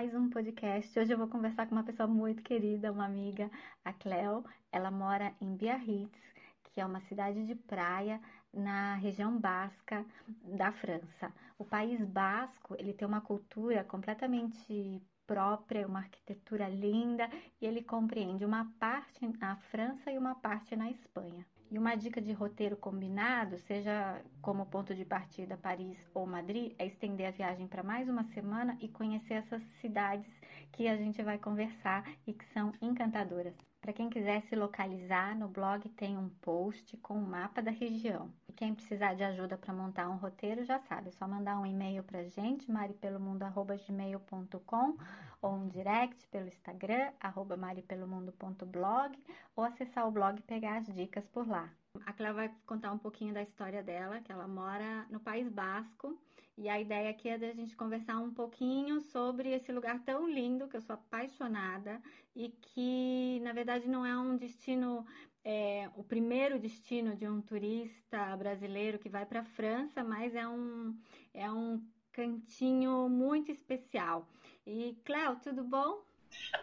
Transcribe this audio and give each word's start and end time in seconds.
mais 0.00 0.14
um 0.14 0.30
podcast. 0.30 0.98
Hoje 0.98 1.12
eu 1.12 1.18
vou 1.18 1.28
conversar 1.28 1.66
com 1.66 1.74
uma 1.74 1.84
pessoa 1.84 2.06
muito 2.06 2.42
querida, 2.42 2.90
uma 2.90 3.04
amiga, 3.04 3.50
a 3.84 3.92
Cleo. 3.92 4.42
Ela 4.72 4.90
mora 4.90 5.34
em 5.38 5.54
Biarritz, 5.54 6.18
que 6.64 6.80
é 6.80 6.86
uma 6.86 7.00
cidade 7.00 7.44
de 7.46 7.54
praia 7.54 8.18
na 8.50 8.94
região 8.94 9.38
basca 9.38 10.02
da 10.42 10.72
França. 10.72 11.30
O 11.58 11.66
país 11.66 12.02
basco, 12.02 12.74
ele 12.78 12.94
tem 12.94 13.06
uma 13.06 13.20
cultura 13.20 13.84
completamente 13.84 15.02
própria, 15.26 15.86
uma 15.86 15.98
arquitetura 15.98 16.66
linda, 16.66 17.28
e 17.60 17.66
ele 17.66 17.82
compreende 17.82 18.42
uma 18.42 18.72
parte 18.78 19.28
na 19.38 19.56
França 19.70 20.10
e 20.10 20.16
uma 20.16 20.34
parte 20.34 20.74
na 20.74 20.90
Espanha. 20.90 21.44
E 21.70 21.78
uma 21.78 21.94
dica 21.94 22.20
de 22.20 22.32
roteiro 22.32 22.76
combinado, 22.76 23.56
seja 23.58 24.20
como 24.42 24.66
ponto 24.66 24.92
de 24.92 25.04
partida 25.04 25.56
Paris 25.56 25.96
ou 26.12 26.26
Madrid, 26.26 26.74
é 26.76 26.86
estender 26.86 27.28
a 27.28 27.30
viagem 27.30 27.68
para 27.68 27.82
mais 27.84 28.08
uma 28.08 28.24
semana 28.24 28.76
e 28.80 28.88
conhecer 28.88 29.34
essas 29.34 29.62
cidades 29.80 30.28
que 30.72 30.88
a 30.88 30.96
gente 30.96 31.22
vai 31.22 31.38
conversar 31.38 32.04
e 32.26 32.32
que 32.32 32.44
são 32.46 32.72
encantadoras. 32.82 33.69
Para 33.80 33.94
quem 33.94 34.10
quiser 34.10 34.42
se 34.42 34.54
localizar, 34.54 35.34
no 35.34 35.48
blog 35.48 35.88
tem 35.90 36.18
um 36.18 36.28
post 36.42 36.98
com 36.98 37.14
um 37.14 37.24
mapa 37.24 37.62
da 37.62 37.70
região. 37.70 38.30
E 38.46 38.52
quem 38.52 38.74
precisar 38.74 39.14
de 39.14 39.24
ajuda 39.24 39.56
para 39.56 39.72
montar 39.72 40.10
um 40.10 40.16
roteiro, 40.16 40.62
já 40.64 40.78
sabe, 40.80 41.08
é 41.08 41.12
só 41.12 41.26
mandar 41.26 41.58
um 41.58 41.64
e-mail 41.64 42.04
para 42.04 42.22
gente, 42.24 42.70
maripelomundo.gmail.com 42.70 44.98
ou 45.40 45.54
um 45.54 45.66
direct 45.66 46.26
pelo 46.26 46.48
Instagram, 46.48 47.10
arroba 47.18 47.56
maripelomundo.blog 47.56 49.18
ou 49.56 49.64
acessar 49.64 50.06
o 50.06 50.10
blog 50.10 50.38
e 50.38 50.42
pegar 50.42 50.76
as 50.76 50.94
dicas 50.94 51.26
por 51.26 51.48
lá. 51.48 51.72
A 52.06 52.12
Cléo 52.12 52.34
vai 52.34 52.50
contar 52.66 52.92
um 52.92 52.98
pouquinho 52.98 53.34
da 53.34 53.42
história 53.42 53.82
dela, 53.82 54.20
que 54.20 54.30
ela 54.30 54.46
mora 54.46 55.06
no 55.10 55.20
País 55.20 55.48
Basco. 55.48 56.16
E 56.56 56.68
a 56.68 56.80
ideia 56.80 57.10
aqui 57.10 57.28
é 57.28 57.38
da 57.38 57.52
gente 57.52 57.76
conversar 57.76 58.18
um 58.18 58.32
pouquinho 58.32 59.00
sobre 59.00 59.50
esse 59.50 59.72
lugar 59.72 59.98
tão 60.04 60.28
lindo, 60.28 60.68
que 60.68 60.76
eu 60.76 60.82
sou 60.82 60.94
apaixonada, 60.94 62.00
e 62.34 62.48
que, 62.48 63.40
na 63.42 63.52
verdade, 63.52 63.88
não 63.88 64.04
é 64.04 64.16
um 64.16 64.36
destino, 64.36 65.06
é, 65.44 65.88
o 65.96 66.04
primeiro 66.04 66.58
destino 66.58 67.16
de 67.16 67.26
um 67.26 67.40
turista 67.40 68.36
brasileiro 68.36 68.98
que 68.98 69.08
vai 69.08 69.24
para 69.24 69.40
a 69.40 69.44
França, 69.44 70.04
mas 70.04 70.34
é 70.34 70.46
um, 70.46 70.96
é 71.32 71.50
um 71.50 71.80
cantinho 72.12 73.08
muito 73.08 73.50
especial. 73.50 74.28
E, 74.66 74.96
Cléo, 75.04 75.36
tudo 75.42 75.64
bom? 75.64 76.02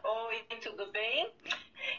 Oi, 0.03 0.59
tudo 0.61 0.91
bem? 0.91 1.31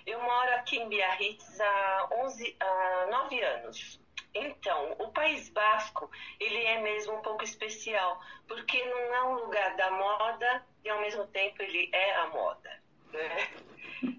Eu 0.06 0.20
moro 0.20 0.54
aqui 0.54 0.78
em 0.78 0.88
Biarritz 0.88 1.60
há, 1.60 2.08
11, 2.12 2.56
há 2.60 3.06
9 3.10 3.40
anos. 3.40 4.00
Então, 4.34 4.94
o 4.98 5.10
País 5.10 5.48
Basco, 5.48 6.10
ele 6.38 6.62
é 6.64 6.80
mesmo 6.80 7.14
um 7.14 7.22
pouco 7.22 7.42
especial, 7.42 8.20
porque 8.46 8.84
não 8.84 9.14
é 9.14 9.22
um 9.24 9.34
lugar 9.34 9.76
da 9.76 9.90
moda 9.90 10.64
e 10.84 10.88
ao 10.88 11.00
mesmo 11.00 11.26
tempo 11.28 11.62
ele 11.62 11.88
é 11.92 12.14
a 12.16 12.26
moda. 12.28 12.82
Né? 13.12 13.48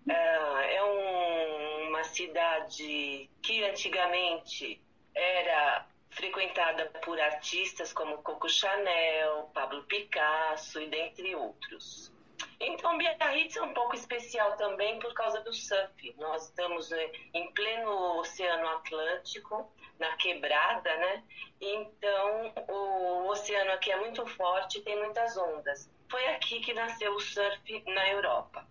É, 0.10 0.76
é 0.76 0.84
um, 0.84 1.90
uma 1.90 2.04
cidade 2.04 3.30
que 3.42 3.64
antigamente 3.64 4.82
era 5.14 5.88
frequentada 6.10 6.86
por 7.04 7.20
artistas 7.20 7.94
como 7.94 8.18
Coco 8.24 8.50
Chanel, 8.50 9.50
Pablo 9.54 9.84
Picasso 9.84 10.82
e 10.82 10.88
dentre 10.88 11.36
outros. 11.36 12.12
Então, 12.59 12.98
Biarritz 12.98 13.56
é 13.56 13.62
um 13.62 13.73
pouco 13.73 13.95
especial 13.95 14.56
também 14.58 15.00
por 15.00 15.14
causa 15.14 15.42
do 15.42 15.54
surf. 15.54 16.16
Nós 16.18 16.46
estamos 16.46 16.90
né, 16.90 17.12
em 17.34 17.52
pleno 17.54 18.20
Oceano 18.20 18.68
Atlântico, 18.68 19.72
na 20.00 20.16
quebrada, 20.16 20.96
né? 20.98 21.23
Então, 21.59 22.54
o 22.70 23.28
oceano 23.28 23.72
aqui 23.72 23.92
é 23.92 23.98
muito 23.98 24.26
forte 24.26 24.81
tem 24.81 24.98
muitas 24.98 25.38
ondas. 25.38 25.90
Foi 26.09 26.26
aqui 26.30 26.62
que 26.62 26.73
nasceu 26.73 27.14
o 27.14 27.20
surf 27.20 27.84
na 27.86 28.09
Europa. 28.09 28.66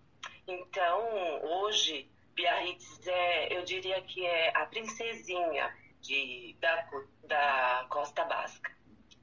Então, 0.47 0.99
hoje, 1.43 2.09
Biarritz 2.33 3.07
é, 3.07 3.55
eu 3.55 3.63
diria 3.63 4.01
que 4.01 4.25
é 4.25 4.51
a 4.57 4.65
princesinha 4.65 5.73
de, 6.01 6.55
da, 6.59 6.89
da 7.23 7.85
Costa 7.89 8.25
Basca, 8.25 8.71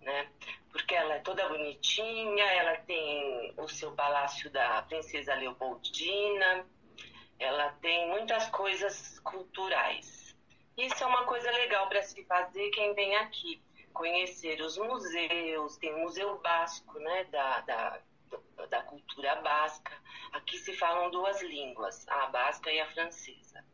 né? 0.01 0.31
Porque 0.77 0.95
ela 0.95 1.15
é 1.15 1.21
toda 1.21 1.49
bonitinha, 1.49 2.45
ela 2.45 2.77
tem 2.83 3.55
o 3.57 3.67
seu 3.67 3.93
palácio 3.93 4.51
da 4.51 4.83
princesa 4.83 5.35
Leopoldina, 5.35 6.67
ela 7.39 7.71
tem 7.81 8.11
muitas 8.11 8.51
coisas 8.51 9.19
culturais. 9.21 10.37
Isso 10.77 11.03
é 11.03 11.07
uma 11.07 11.25
coisa 11.25 11.51
legal 11.51 11.89
para 11.89 12.03
se 12.03 12.23
fazer 12.27 12.69
quem 12.73 12.93
vem 12.93 13.17
aqui, 13.17 13.63
conhecer 13.95 14.61
os 14.61 14.77
museus, 14.77 15.79
tem 15.79 15.95
o 15.95 16.01
Museu 16.01 16.39
Basco, 16.41 16.99
né, 16.99 17.25
da, 17.25 17.61
da, 17.63 18.01
da 18.69 18.83
cultura 18.83 19.37
basca. 19.37 19.99
Aqui 20.33 20.59
se 20.59 20.75
falam 20.75 21.11
duas 21.11 21.41
línguas, 21.41 22.07
a 22.07 22.27
basca 22.27 22.71
e 22.71 22.79
a 22.79 22.93
francesa. 22.93 23.65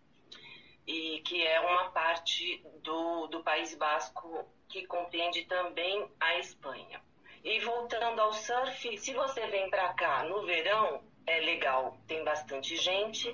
E 0.87 1.21
que 1.27 1.45
é 1.45 1.61
uma 1.61 1.91
parte 1.91 2.65
do, 2.81 3.27
do 3.27 3.43
País 3.43 3.75
Basco 3.75 4.49
que 4.73 4.87
compreende 4.87 5.45
também 5.45 6.11
a 6.19 6.39
Espanha. 6.39 7.01
E 7.45 7.61
voltando 7.61 8.21
ao 8.21 8.33
surf, 8.33 8.97
se 8.99 9.13
você 9.13 9.47
vem 9.49 9.69
para 9.69 9.93
cá 9.93 10.25
no 10.25 10.47
verão, 10.47 11.05
é 11.27 11.41
legal, 11.41 11.99
tem 12.07 12.25
bastante 12.25 12.77
gente, 12.77 13.29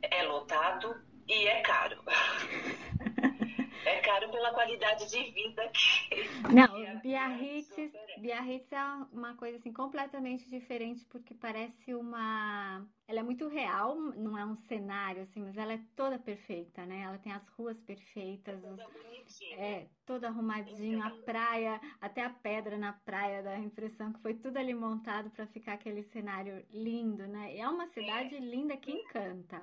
é 0.00 0.22
lotado 0.22 0.94
e 1.26 1.48
é 1.48 1.60
caro. 1.60 2.00
é 3.86 4.00
caro 4.00 4.28
pela 4.30 4.52
qualidade 4.52 5.08
de 5.08 5.30
vida 5.30 5.68
que. 5.68 6.28
Não, 6.52 7.00
Biarritz, 7.00 7.74
Biarritz 8.18 8.70
é 8.72 8.82
uma 9.12 9.34
coisa 9.34 9.58
assim 9.58 9.72
completamente 9.72 10.48
diferente 10.48 11.04
porque 11.06 11.34
parece 11.34 11.94
uma. 11.94 12.84
Ela 13.08 13.20
é 13.20 13.22
muito 13.22 13.46
real, 13.46 13.94
não 13.94 14.36
é 14.36 14.44
um 14.44 14.56
cenário 14.56 15.22
assim, 15.22 15.40
mas 15.40 15.56
ela 15.56 15.72
é 15.72 15.80
toda 15.94 16.18
perfeita, 16.18 16.84
né? 16.84 17.02
Ela 17.02 17.18
tem 17.18 17.32
as 17.32 17.46
ruas 17.50 17.78
perfeitas, 17.80 18.56
é 18.56 18.68
toda, 18.68 18.86
os... 19.26 19.42
é, 19.52 19.86
toda 20.04 20.26
arrumadinho, 20.28 21.02
a 21.04 21.10
praia, 21.10 21.80
até 22.00 22.24
a 22.24 22.30
pedra 22.30 22.76
na 22.76 22.92
praia, 22.92 23.42
dá 23.42 23.52
a 23.52 23.60
impressão 23.60 24.12
que 24.12 24.20
foi 24.20 24.34
tudo 24.34 24.56
ali 24.56 24.74
montado 24.74 25.30
para 25.30 25.46
ficar 25.46 25.74
aquele 25.74 26.02
cenário 26.02 26.64
lindo, 26.72 27.26
né? 27.28 27.54
E 27.54 27.60
é 27.60 27.68
uma 27.68 27.86
cidade 27.86 28.34
é. 28.34 28.40
linda 28.40 28.76
que 28.76 28.90
encanta 28.90 29.62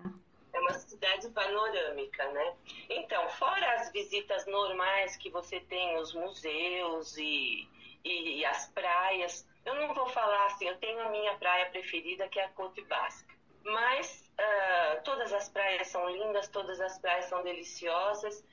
é 0.54 0.60
uma 0.60 0.74
cidade 0.74 1.30
panorâmica, 1.30 2.32
né? 2.32 2.56
Então, 2.90 3.28
fora 3.30 3.74
as 3.74 3.92
visitas 3.92 4.46
normais 4.46 5.18
que 5.18 5.30
você 5.30 5.60
tem, 5.62 5.98
os 5.98 6.14
museus 6.14 7.18
e, 7.18 7.68
e, 8.04 8.40
e 8.40 8.46
as 8.46 8.70
praias, 8.70 9.48
eu 9.66 9.76
não 9.76 9.94
vou 9.94 10.08
falar 10.08 10.46
assim, 10.46 10.68
eu 10.68 10.78
tenho 10.78 11.00
a 11.02 11.10
minha 11.10 11.36
praia 11.38 11.70
preferida, 11.72 12.30
que 12.30 12.40
é 12.40 12.46
a 12.46 12.50
Côte 12.50 12.82
Basque. 12.84 13.34
Mas 13.64 14.32
uh, 14.40 15.04
todas 15.04 15.34
as 15.34 15.50
praias 15.50 15.88
são 15.88 16.08
lindas, 16.10 16.48
todas 16.50 16.80
as 16.80 17.00
praias 17.00 17.26
são 17.26 17.42
deliciosas. 17.44 18.46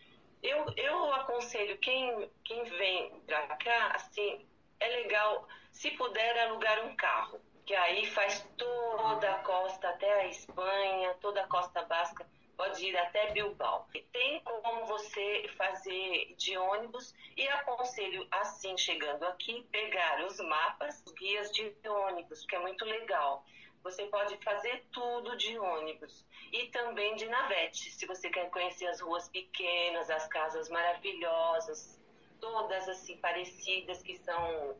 Eu, 0.42 0.64
eu 0.76 1.12
aconselho 1.14 1.76
quem, 1.78 2.30
quem 2.44 2.64
vem 2.64 3.20
para 3.26 3.56
cá, 3.56 3.92
assim, 3.94 4.46
é 4.78 4.88
legal, 4.88 5.46
se 5.72 5.90
puder, 5.90 6.38
alugar 6.46 6.86
um 6.86 6.96
carro 6.96 7.40
que 7.70 7.76
aí 7.76 8.04
faz 8.04 8.44
toda 8.56 9.30
a 9.30 9.38
costa 9.44 9.90
até 9.90 10.12
a 10.22 10.26
Espanha, 10.26 11.14
toda 11.20 11.40
a 11.40 11.46
costa 11.46 11.84
basca, 11.84 12.26
pode 12.56 12.84
ir 12.84 12.96
até 12.96 13.30
Bilbao. 13.30 13.86
E 13.94 14.02
tem 14.12 14.40
como 14.40 14.86
você 14.86 15.48
fazer 15.56 16.34
de 16.36 16.58
ônibus 16.58 17.14
e 17.36 17.46
aconselho 17.46 18.26
assim, 18.32 18.76
chegando 18.76 19.24
aqui, 19.24 19.64
pegar 19.70 20.20
os 20.24 20.36
mapas, 20.40 21.00
os 21.06 21.12
guias 21.12 21.48
de 21.52 21.72
ônibus, 21.86 22.44
que 22.44 22.56
é 22.56 22.58
muito 22.58 22.84
legal. 22.84 23.44
Você 23.84 24.04
pode 24.06 24.36
fazer 24.38 24.84
tudo 24.90 25.36
de 25.36 25.56
ônibus 25.56 26.26
e 26.52 26.66
também 26.70 27.14
de 27.14 27.26
navete, 27.26 27.88
se 27.92 28.04
você 28.04 28.30
quer 28.30 28.50
conhecer 28.50 28.88
as 28.88 29.00
ruas 29.00 29.28
pequenas, 29.28 30.10
as 30.10 30.26
casas 30.26 30.68
maravilhosas, 30.68 32.00
todas 32.40 32.88
assim 32.88 33.16
parecidas 33.18 34.02
que 34.02 34.16
são 34.16 34.76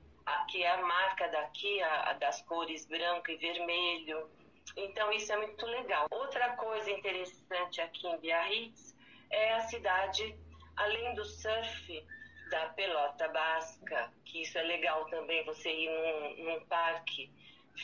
que 0.48 0.62
é 0.62 0.70
a 0.70 0.82
marca 0.82 1.28
daqui, 1.28 1.82
a, 1.82 2.10
a 2.10 2.12
das 2.14 2.42
cores 2.42 2.86
branco 2.86 3.30
e 3.30 3.36
vermelho. 3.36 4.30
Então, 4.76 5.12
isso 5.12 5.32
é 5.32 5.36
muito 5.36 5.66
legal. 5.66 6.06
Outra 6.10 6.56
coisa 6.56 6.90
interessante 6.90 7.80
aqui 7.80 8.06
em 8.06 8.18
Biarritz 8.18 8.96
é 9.30 9.54
a 9.54 9.60
cidade, 9.60 10.36
além 10.76 11.14
do 11.14 11.24
surf, 11.24 12.06
da 12.50 12.68
pelota 12.70 13.28
basca, 13.28 14.12
que 14.24 14.42
isso 14.42 14.58
é 14.58 14.62
legal 14.62 15.06
também, 15.06 15.44
você 15.44 15.70
ir 15.70 15.88
num, 15.88 16.44
num 16.44 16.66
parque, 16.66 17.32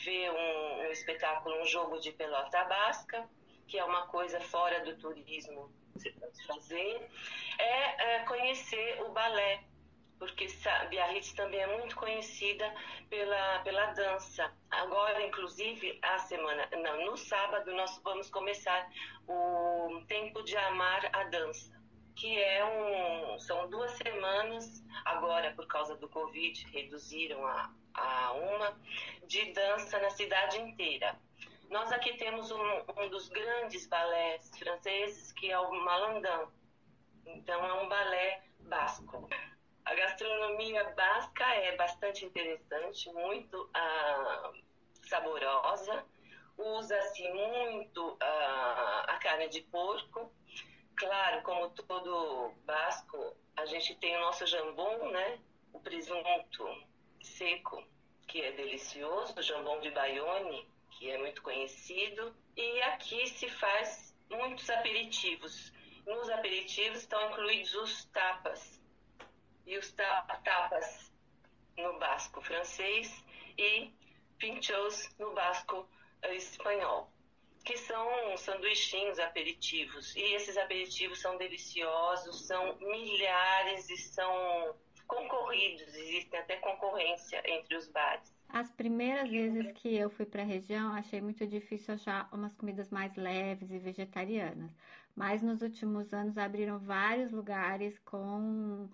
ver 0.03 0.29
um, 0.29 0.81
um, 0.81 0.91
espetáculo, 0.91 1.61
um 1.61 1.65
jogo 1.65 1.99
de 1.99 2.11
pelota 2.11 2.63
basca, 2.65 3.27
que 3.67 3.79
é 3.79 3.83
uma 3.83 4.07
coisa 4.07 4.39
fora 4.41 4.83
do 4.83 4.97
turismo 4.97 5.71
que 5.93 5.99
você 5.99 6.11
pode 6.11 6.45
fazer, 6.45 7.09
é, 7.57 8.15
é 8.15 8.19
conhecer 8.25 9.01
o 9.03 9.09
balé 9.09 9.63
porque 10.19 10.47
Biarritz 10.89 11.33
também 11.33 11.59
é 11.59 11.77
muito 11.77 11.95
conhecida 11.95 12.73
pela, 13.09 13.59
pela 13.59 13.85
dança. 13.87 14.51
Agora, 14.69 15.25
inclusive, 15.25 15.99
a 16.01 16.17
semana, 16.19 16.69
não, 16.81 17.05
no 17.05 17.17
sábado, 17.17 17.71
nós 17.73 17.99
vamos 18.03 18.29
começar 18.29 18.89
o 19.27 20.01
Tempo 20.07 20.43
de 20.43 20.57
Amar 20.57 21.09
a 21.13 21.23
Dança, 21.25 21.79
que 22.15 22.41
é 22.41 22.65
um, 22.65 23.39
são 23.39 23.69
duas 23.69 23.91
semanas, 23.91 24.83
agora 25.05 25.53
por 25.53 25.67
causa 25.67 25.95
do 25.95 26.09
Covid, 26.09 26.67
reduziram 26.71 27.45
a, 27.45 27.71
a 27.93 28.31
uma 28.33 28.79
de 29.25 29.51
dança 29.53 29.99
na 29.99 30.09
cidade 30.09 30.59
inteira. 30.59 31.15
Nós 31.69 31.91
aqui 31.91 32.13
temos 32.17 32.49
um, 32.49 32.63
um 32.97 33.09
dos 33.09 33.27
grandes 33.27 33.85
balés 33.87 34.49
franceses, 34.57 35.31
que 35.33 35.51
é 35.51 35.59
o 35.59 35.71
Malandão. 35.83 36.49
Então, 37.25 37.65
é 37.65 37.73
um 37.73 37.89
balé 37.89 38.41
basco. 38.61 39.27
A 39.87 39.95
gastronomia 39.95 40.83
basca 40.97 41.45
é 41.45 41.73
bastante 41.77 42.25
interessante, 42.25 43.09
muito 43.13 43.69
ah, 43.73 44.51
saborosa. 45.03 46.05
Usa-se 46.57 47.25
muito 47.29 48.17
ah, 48.19 49.05
a 49.07 49.17
carne 49.19 49.47
de 49.47 49.61
porco. 49.61 50.29
Claro, 50.97 51.41
como 51.43 51.69
todo 51.69 52.53
basco, 52.65 53.33
a 53.55 53.65
gente 53.65 53.95
tem 53.95 54.17
o 54.17 54.19
nosso 54.19 54.45
jambon, 54.45 55.09
né? 55.09 55.39
O 55.71 55.79
presunto 55.79 56.85
seco, 57.21 57.81
que 58.27 58.41
é 58.41 58.51
delicioso, 58.51 59.39
o 59.39 59.41
jambon 59.41 59.79
de 59.79 59.89
Bayonne, 59.91 60.67
que 60.91 61.09
é 61.09 61.17
muito 61.17 61.41
conhecido. 61.41 62.35
E 62.57 62.81
aqui 62.81 63.25
se 63.27 63.47
faz 63.51 64.13
muitos 64.29 64.69
aperitivos. 64.69 65.71
Nos 66.05 66.29
aperitivos 66.29 66.99
estão 66.99 67.31
incluídos 67.31 67.73
os 67.75 68.03
tapas. 68.07 68.76
E 69.67 69.77
os 69.77 69.91
tapas 69.91 71.11
no 71.77 71.99
basco 71.99 72.41
francês 72.41 73.23
e 73.57 73.91
pinchos 74.39 75.09
no 75.19 75.33
basco 75.33 75.87
eh, 76.23 76.35
espanhol, 76.35 77.11
que 77.63 77.77
são 77.77 78.07
sanduichinhos 78.37 79.19
aperitivos. 79.19 80.15
E 80.15 80.33
esses 80.33 80.57
aperitivos 80.57 81.19
são 81.19 81.37
deliciosos, 81.37 82.47
são 82.47 82.77
milhares 82.79 83.89
e 83.89 83.97
são 83.97 84.75
concorridos, 85.05 85.93
existem 85.93 86.39
até 86.39 86.57
concorrência 86.57 87.41
entre 87.45 87.75
os 87.75 87.87
bares. 87.87 88.35
As 88.49 88.71
primeiras 88.71 89.29
vezes 89.29 89.71
que 89.73 89.95
eu 89.95 90.09
fui 90.09 90.25
para 90.25 90.41
a 90.41 90.45
região, 90.45 90.93
achei 90.93 91.19
muito 91.21 91.45
difícil 91.45 91.93
achar 91.93 92.29
umas 92.31 92.53
comidas 92.55 92.89
mais 92.89 93.13
leves 93.15 93.69
e 93.71 93.77
vegetarianas. 93.77 94.71
Mas 95.15 95.41
nos 95.41 95.61
últimos 95.61 96.13
anos 96.13 96.37
abriram 96.37 96.79
vários 96.79 97.31
lugares 97.31 97.97
com, 97.99 98.87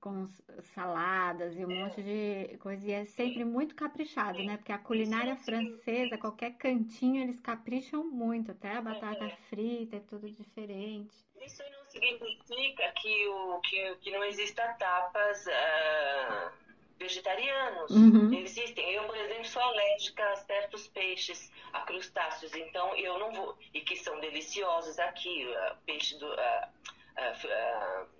com 0.00 0.26
saladas 0.74 1.56
e 1.56 1.64
um 1.64 1.68
monte 1.68 2.02
de 2.02 2.56
coisa. 2.58 2.86
E 2.86 2.92
é 2.92 3.04
sempre 3.04 3.44
muito 3.44 3.74
caprichado, 3.74 4.42
né? 4.42 4.56
Porque 4.56 4.72
a 4.72 4.78
culinária 4.78 5.36
francesa, 5.36 6.18
qualquer 6.18 6.52
cantinho, 6.56 7.22
eles 7.22 7.40
capricham 7.40 8.04
muito. 8.04 8.50
Até 8.50 8.72
a 8.72 8.82
batata 8.82 9.28
frita 9.48 9.96
é 9.96 10.00
tudo 10.00 10.30
diferente. 10.30 11.16
Isso 11.40 11.62
não 11.62 11.84
significa 11.88 12.92
que, 13.00 13.28
o, 13.28 13.60
que, 13.60 13.96
que 13.96 14.10
não 14.10 14.24
exista 14.24 14.62
tapas. 14.78 15.46
Uh 15.46 16.68
vegetarianos. 16.98 17.90
Uhum. 17.90 18.34
Existem. 18.34 18.92
Eu, 18.92 19.04
por 19.04 19.16
exemplo, 19.16 19.44
sou 19.44 19.62
alérgica 19.62 20.24
a 20.32 20.36
certos 20.36 20.88
peixes, 20.88 21.50
a 21.72 21.80
crustáceos, 21.82 22.54
então 22.54 22.94
eu 22.96 23.18
não 23.18 23.32
vou. 23.32 23.56
E 23.72 23.80
que 23.80 23.96
são 23.96 24.18
deliciosos 24.20 24.98
aqui, 24.98 25.46
uh, 25.46 25.76
peixe 25.86 26.18
do, 26.18 26.26
uh, 26.26 26.34
uh, 26.34 28.17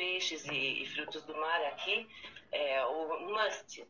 peixes 0.00 0.46
e, 0.46 0.82
e, 0.82 0.86
frutos 0.86 1.22
do 1.24 1.36
mar 1.36 1.62
aqui, 1.66 2.08
é 2.50 2.82
o 2.86 3.20
must. 3.28 3.86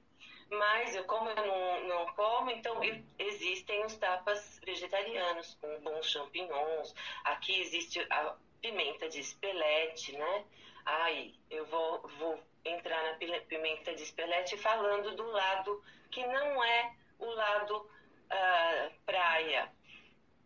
Mas 0.51 0.97
eu, 0.97 1.05
como 1.05 1.31
eu 1.31 1.47
não, 1.47 1.89
não 1.89 2.07
como, 2.15 2.51
então 2.51 2.83
eu, 2.83 3.01
existem 3.17 3.85
os 3.85 3.95
tapas 3.97 4.61
vegetarianos 4.65 5.57
com 5.61 5.81
bons 5.83 6.11
champignons. 6.11 6.93
Aqui 7.23 7.61
existe 7.61 8.05
a 8.11 8.35
pimenta 8.61 9.09
de 9.09 9.21
espelete, 9.21 10.17
né? 10.17 10.45
Ai, 10.85 11.33
eu 11.49 11.65
vou, 11.67 12.01
vou 12.19 12.43
entrar 12.65 13.01
na 13.05 13.41
pimenta 13.43 13.95
de 13.95 14.03
espelete 14.03 14.57
falando 14.57 15.15
do 15.15 15.31
lado 15.31 15.81
que 16.11 16.27
não 16.27 16.65
é 16.65 16.93
o 17.21 17.27
lado 17.27 17.77
uh, 17.77 18.93
praia. 19.07 19.71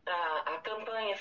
A, 0.04 0.54
a, 0.54 0.58
campanha 0.58 1.16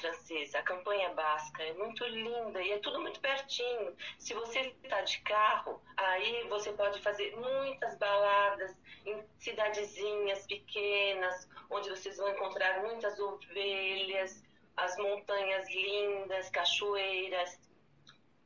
a 0.56 0.62
campanha 0.64 1.14
basca 1.14 1.64
é 1.64 1.74
muito 1.74 2.06
linda 2.06 2.62
e 2.62 2.72
é 2.72 2.80
tudo 2.80 3.02
muito 3.02 3.20
pertinho. 3.20 3.96
Se 4.20 4.34
você 4.34 4.74
está 4.84 5.02
de 5.02 5.20
carro, 5.22 5.82
aí 5.98 6.48
você 6.50 6.72
pode 6.74 7.02
fazer 7.02 7.36
muitas 7.36 7.98
baladas 7.98 8.76
em 9.06 9.24
cidadezinhas 9.40 10.46
pequenas, 10.46 11.48
onde 11.70 11.90
vocês 11.90 12.18
vão 12.18 12.30
encontrar 12.30 12.82
muitas 12.84 13.20
ovelhas, 13.20 14.44
as 14.78 14.96
montanhas 14.98 15.68
lindas, 15.70 16.50
cachoeiras. 16.50 17.60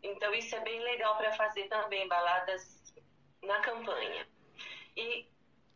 Então 0.02 0.34
isso 0.34 0.56
é 0.56 0.60
bem 0.62 0.80
legal 0.80 1.18
para 1.18 1.34
fazer 1.34 1.68
também 1.68 2.08
baladas 2.08 2.94
na 3.42 3.60
campanha. 3.60 4.28
E 4.96 5.28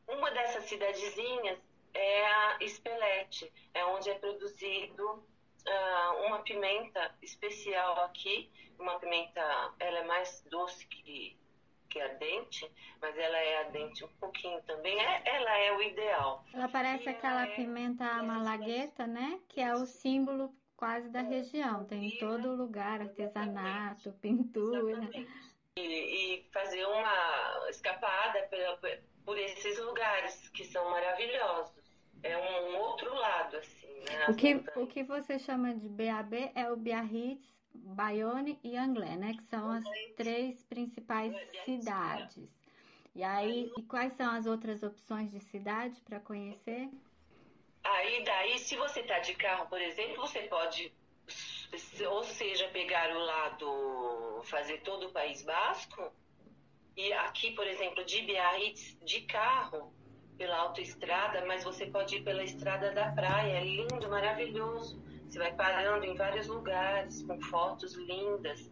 uma 0.07 0.31
dessas 0.31 0.63
cidadezinhas 0.65 1.59
é 1.93 2.25
a 2.25 2.57
Espelete, 2.61 3.51
é 3.73 3.85
onde 3.85 4.09
é 4.09 4.15
produzido 4.15 5.23
uh, 5.67 6.25
uma 6.25 6.39
pimenta 6.39 7.13
especial 7.21 8.03
aqui, 8.05 8.49
uma 8.79 8.99
pimenta, 8.99 9.41
ela 9.79 9.99
é 9.99 10.03
mais 10.03 10.43
doce 10.49 10.85
que, 10.87 11.37
que 11.89 12.01
ardente, 12.01 12.69
mas 13.01 13.17
ela 13.17 13.37
é 13.37 13.65
ardente 13.65 14.03
um 14.03 14.13
pouquinho 14.19 14.61
também, 14.63 14.99
é, 14.99 15.23
ela 15.25 15.57
é 15.57 15.75
o 15.75 15.81
ideal. 15.81 16.43
Ela 16.53 16.67
parece 16.67 17.05
e 17.05 17.09
aquela 17.09 17.43
ela 17.43 17.51
é 17.51 17.55
pimenta 17.55 18.03
é 18.03 18.21
malagueta, 18.21 19.05
né? 19.05 19.39
Que 19.47 19.61
é 19.61 19.73
o 19.73 19.85
símbolo 19.85 20.53
quase 20.75 21.09
da 21.09 21.21
região, 21.21 21.85
tem 21.85 22.07
em 22.07 22.17
todo 22.17 22.55
lugar 22.55 23.01
artesanato, 23.01 24.11
pintura. 24.13 25.09
E, 25.77 25.81
e, 25.81 26.49
fazer 26.51 26.83
uma 26.85 27.69
escapada 27.69 28.49
por 29.23 29.37
esses 29.37 29.79
lugares 29.79 30.49
que 30.49 30.65
são 30.65 30.89
maravilhosos. 30.89 31.80
É 32.23 32.37
um 32.37 32.77
outro 32.77 33.13
lado, 33.13 33.57
assim, 33.57 33.99
né? 34.01 34.25
O 34.29 34.35
que, 34.35 34.63
o 34.75 34.87
que 34.87 35.03
você 35.03 35.39
chama 35.39 35.73
de 35.73 35.87
BAB 35.89 36.51
é 36.55 36.71
o 36.71 36.75
Biarritz, 36.75 37.43
Bayonne 37.73 38.59
e 38.63 38.77
Anglais, 38.77 39.17
né? 39.17 39.33
Que 39.33 39.43
são 39.43 39.71
as 39.71 39.83
três 40.15 40.63
principais 40.65 41.35
cidades. 41.65 42.49
E 43.15 43.23
aí, 43.23 43.71
e 43.77 43.83
quais 43.83 44.13
são 44.13 44.31
as 44.31 44.45
outras 44.45 44.83
opções 44.83 45.31
de 45.31 45.39
cidade 45.39 45.99
para 46.01 46.19
conhecer? 46.19 46.89
Aí 47.83 48.23
daí, 48.23 48.59
se 48.59 48.75
você 48.77 49.01
está 49.01 49.19
de 49.19 49.33
carro, 49.35 49.67
por 49.67 49.81
exemplo, 49.81 50.17
você 50.17 50.41
pode, 50.43 50.93
ou 52.07 52.23
seja, 52.23 52.67
pegar 52.69 53.15
o 53.15 53.19
lado, 53.19 54.41
fazer 54.43 54.81
todo 54.81 55.07
o 55.07 55.11
País 55.11 55.41
Basco, 55.41 56.13
e 56.95 57.11
aqui, 57.13 57.51
por 57.51 57.65
exemplo, 57.65 58.03
de 58.05 58.21
Biarritz, 58.21 58.97
de 59.03 59.21
carro, 59.21 59.93
pela 60.41 60.57
autoestrada, 60.57 61.45
mas 61.45 61.63
você 61.63 61.85
pode 61.85 62.15
ir 62.15 62.23
pela 62.23 62.43
estrada 62.43 62.91
da 62.93 63.11
praia, 63.11 63.59
é 63.59 63.63
lindo, 63.63 64.09
maravilhoso. 64.09 64.99
Você 65.29 65.37
vai 65.37 65.53
parando 65.53 66.03
em 66.03 66.15
vários 66.15 66.47
lugares, 66.47 67.21
com 67.27 67.39
fotos 67.41 67.93
lindas. 67.93 68.71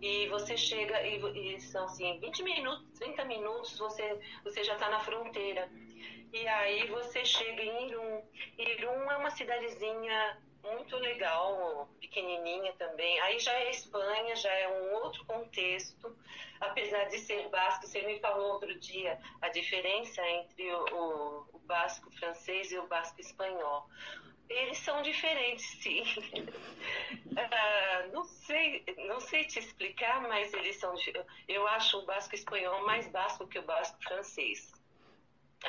E 0.00 0.28
você 0.28 0.56
chega, 0.56 1.02
e, 1.02 1.56
e 1.56 1.60
são 1.60 1.84
assim, 1.86 2.20
20 2.20 2.44
minutos, 2.44 2.86
30 3.00 3.24
minutos, 3.24 3.76
você, 3.76 4.20
você 4.44 4.62
já 4.62 4.74
está 4.74 4.88
na 4.88 5.00
fronteira. 5.00 5.68
E 6.32 6.46
aí 6.46 6.86
você 6.86 7.24
chega 7.24 7.60
em 7.60 7.88
Irum. 7.88 8.22
Irum 8.56 9.10
é 9.10 9.16
uma 9.16 9.30
cidadezinha 9.30 10.38
muito 10.64 10.96
legal, 10.96 11.88
pequenininha 12.00 12.72
também. 12.74 13.20
Aí 13.20 13.38
já 13.38 13.52
é 13.52 13.70
Espanha, 13.70 14.34
já 14.36 14.52
é 14.52 14.68
um 14.68 14.94
outro 14.94 15.24
contexto. 15.26 16.16
Apesar 16.60 17.04
de 17.04 17.18
ser 17.18 17.48
basco, 17.48 17.86
você 17.86 18.02
me 18.02 18.18
falou 18.20 18.54
outro 18.54 18.78
dia 18.78 19.18
a 19.42 19.48
diferença 19.48 20.26
entre 20.28 20.72
o, 20.72 20.84
o, 20.94 21.46
o 21.52 21.58
basco 21.60 22.10
francês 22.12 22.72
e 22.72 22.78
o 22.78 22.86
basco 22.86 23.20
espanhol. 23.20 23.88
Eles 24.48 24.78
são 24.78 25.02
diferentes, 25.02 25.64
sim. 25.82 26.02
uh, 27.32 28.12
não 28.12 28.24
sei, 28.24 28.84
não 29.08 29.20
sei 29.20 29.44
te 29.44 29.58
explicar, 29.58 30.20
mas 30.22 30.52
eles 30.52 30.76
são. 30.76 30.94
Eu 31.48 31.66
acho 31.68 31.98
o 31.98 32.06
basco 32.06 32.34
espanhol 32.34 32.84
mais 32.84 33.06
basco 33.08 33.46
que 33.48 33.58
o 33.58 33.62
basco 33.62 34.02
francês 34.02 34.83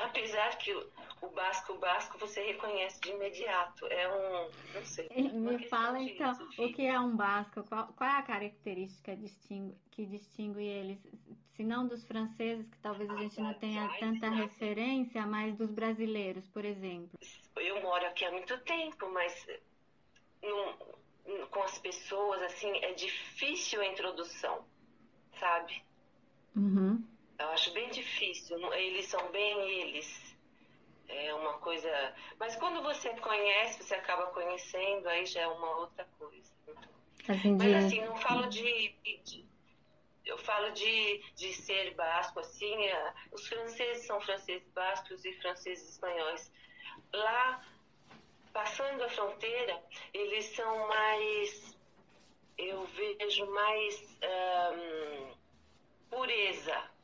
apesar 0.03 0.57
que 0.57 0.73
o 0.73 1.29
basco, 1.29 1.73
o 1.73 1.77
basco 1.77 2.17
você 2.17 2.41
reconhece 2.41 2.99
de 3.01 3.09
imediato. 3.11 3.85
É 3.87 4.07
um, 4.07 4.49
não 4.73 4.85
sei. 4.85 5.09
Me 5.33 5.67
fala 5.67 5.99
então, 5.99 6.33
o 6.57 6.73
que 6.73 6.85
é 6.85 6.99
um 6.99 7.15
basco? 7.15 7.63
Qual, 7.63 7.87
qual 7.93 8.09
é 8.09 8.17
a 8.17 8.21
característica 8.21 9.15
distingue, 9.15 9.75
que 9.91 10.05
distingue 10.05 10.63
eles? 10.63 10.99
Se 11.55 11.63
não 11.63 11.87
dos 11.87 12.05
franceses, 12.05 12.67
que 12.69 12.77
talvez 12.79 13.09
a 13.09 13.15
gente 13.15 13.39
não 13.39 13.53
tenha 13.53 13.87
tanta 13.99 14.29
referência, 14.29 15.25
mas 15.25 15.55
dos 15.55 15.71
brasileiros, 15.71 16.45
por 16.49 16.65
exemplo. 16.65 17.17
Eu 17.55 17.81
moro 17.81 18.05
aqui 18.05 18.25
há 18.25 18.31
muito 18.31 18.57
tempo, 18.59 19.09
mas 19.09 19.47
com 21.49 21.63
as 21.63 21.79
pessoas, 21.79 22.41
assim, 22.43 22.69
é 22.83 22.93
difícil 22.93 23.81
a 23.81 23.87
introdução, 23.87 24.65
sabe? 25.39 25.81
Uhum. 26.55 27.01
Eu 27.37 27.47
acho 27.49 27.71
bem 27.73 27.89
difícil. 27.89 28.73
Eles 28.73 29.07
são 29.07 29.31
bem 29.31 29.69
eles. 29.81 30.35
É 31.07 31.33
uma 31.33 31.53
coisa. 31.59 31.89
Mas 32.39 32.55
quando 32.55 32.81
você 32.81 33.09
conhece, 33.19 33.83
você 33.83 33.95
acaba 33.95 34.27
conhecendo, 34.27 35.07
aí 35.07 35.25
já 35.25 35.41
é 35.41 35.47
uma 35.47 35.77
outra 35.77 36.07
coisa. 36.17 36.51
Assim, 37.27 37.55
Mas 37.55 37.85
assim, 37.85 38.01
não 38.01 38.15
falo 38.17 38.47
de, 38.47 38.95
de, 39.23 39.45
eu 40.25 40.37
falo 40.39 40.71
de, 40.71 41.23
de 41.35 41.53
ser 41.53 41.93
basco, 41.95 42.39
assim, 42.39 42.75
é, 42.85 43.13
os 43.31 43.47
franceses 43.47 44.05
são 44.05 44.19
franceses 44.21 44.67
bascos 44.73 45.23
e 45.25 45.33
franceses 45.41 45.89
espanhóis. 45.89 46.51
Lá, 47.13 47.65
passando 48.53 49.03
a 49.03 49.09
fronteira, 49.09 49.83
eles 50.13 50.45
são 50.55 50.87
mais, 50.87 51.77
eu 52.57 52.85
vejo 52.85 53.45
mais 53.51 54.17
um, 54.73 55.33
pureza 56.09 56.94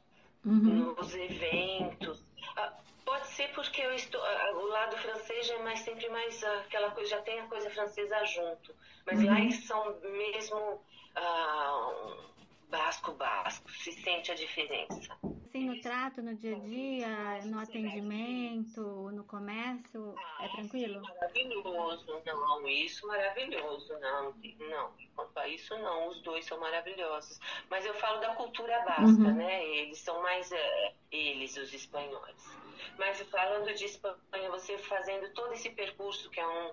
uhum. 0.46 0.96
nos 0.96 1.16
eventos. 1.16 2.24
Ah, 2.56 2.74
pode 3.06 3.28
ser 3.28 3.50
porque 3.54 3.82
eu 3.82 3.94
estou, 3.94 4.22
ah, 4.24 4.52
o 4.56 4.68
lado 4.68 4.98
francês 4.98 5.48
já 5.48 5.56
é 5.56 5.64
mais, 5.64 5.80
sempre 5.80 6.10
mais 6.10 6.44
aquela 6.44 6.92
coisa, 6.92 7.10
já 7.10 7.22
tem 7.22 7.40
a 7.40 7.48
coisa 7.48 7.70
francesa 7.70 8.26
junto. 8.26 8.76
Mas 9.06 9.20
uhum. 9.20 9.26
lá 9.26 9.40
eles 9.40 9.66
são 9.66 10.00
mesmo 10.02 10.58
uh, 10.58 12.32
basco 12.72 13.12
basco, 13.12 13.70
se 13.70 13.92
sente 13.92 14.32
a 14.32 14.36
diferença. 14.36 15.16
Sim, 15.52 15.66
no 15.66 15.82
trato, 15.82 16.22
no 16.22 16.34
dia 16.36 16.56
a 16.56 16.60
dia, 16.60 17.42
no 17.44 17.60
atendimento, 17.60 18.82
no 19.12 19.26
comércio, 19.26 20.16
é 20.40 20.48
tranquilo? 20.48 21.02
Maravilhoso, 21.02 22.22
não, 22.26 22.68
isso 22.70 23.06
maravilhoso, 23.06 24.00
não, 24.00 24.34
não, 24.70 24.94
quanto 25.14 25.38
a 25.38 25.48
isso 25.50 25.78
não, 25.80 26.08
os 26.08 26.22
dois 26.22 26.46
são 26.46 26.58
maravilhosos. 26.58 27.38
Mas 27.70 27.86
eu 27.86 27.94
falo 27.96 28.22
da 28.22 28.34
cultura 28.36 28.80
basca, 28.86 29.04
uhum. 29.04 29.36
né? 29.36 29.66
Eles 29.66 30.00
são 30.00 30.22
mais, 30.24 30.50
é, 30.54 30.94
eles, 31.12 31.58
os 31.58 31.74
espanhóis. 31.74 32.58
Mas 32.98 33.22
falando 33.24 33.74
de 33.74 33.86
Espanha, 33.86 34.50
você 34.50 34.78
fazendo 34.78 35.34
todo 35.34 35.54
esse 35.54 35.70
percurso 35.70 36.30
que 36.30 36.40
é 36.40 36.48
um 36.48 36.72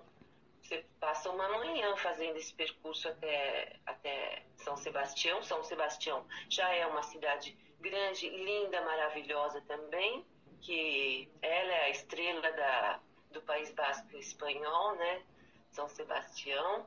você 0.61 0.85
passa 0.99 1.29
uma 1.29 1.47
manhã 1.49 1.95
fazendo 1.97 2.37
esse 2.37 2.53
percurso 2.53 3.07
até, 3.07 3.75
até 3.85 4.43
São 4.57 4.77
Sebastião. 4.77 5.41
São 5.41 5.63
Sebastião 5.63 6.25
já 6.49 6.69
é 6.73 6.85
uma 6.85 7.03
cidade 7.03 7.57
grande, 7.79 8.29
linda, 8.29 8.81
maravilhosa 8.81 9.61
também, 9.61 10.25
que 10.61 11.29
ela 11.41 11.71
é 11.71 11.85
a 11.85 11.89
estrela 11.89 12.51
da, 12.51 12.99
do 13.31 13.41
País 13.41 13.71
Basco 13.71 14.15
espanhol, 14.17 14.95
né? 14.95 15.23
São 15.71 15.87
Sebastião. 15.87 16.85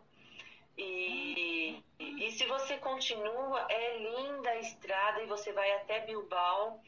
E, 0.76 1.82
e, 1.98 2.26
e, 2.26 2.30
se 2.30 2.46
você 2.46 2.78
continua, 2.78 3.66
é 3.70 3.98
linda 3.98 4.50
a 4.50 4.60
estrada 4.60 5.22
e 5.22 5.26
você 5.26 5.52
vai 5.52 5.70
até 5.72 6.00
Bilbao. 6.00 6.80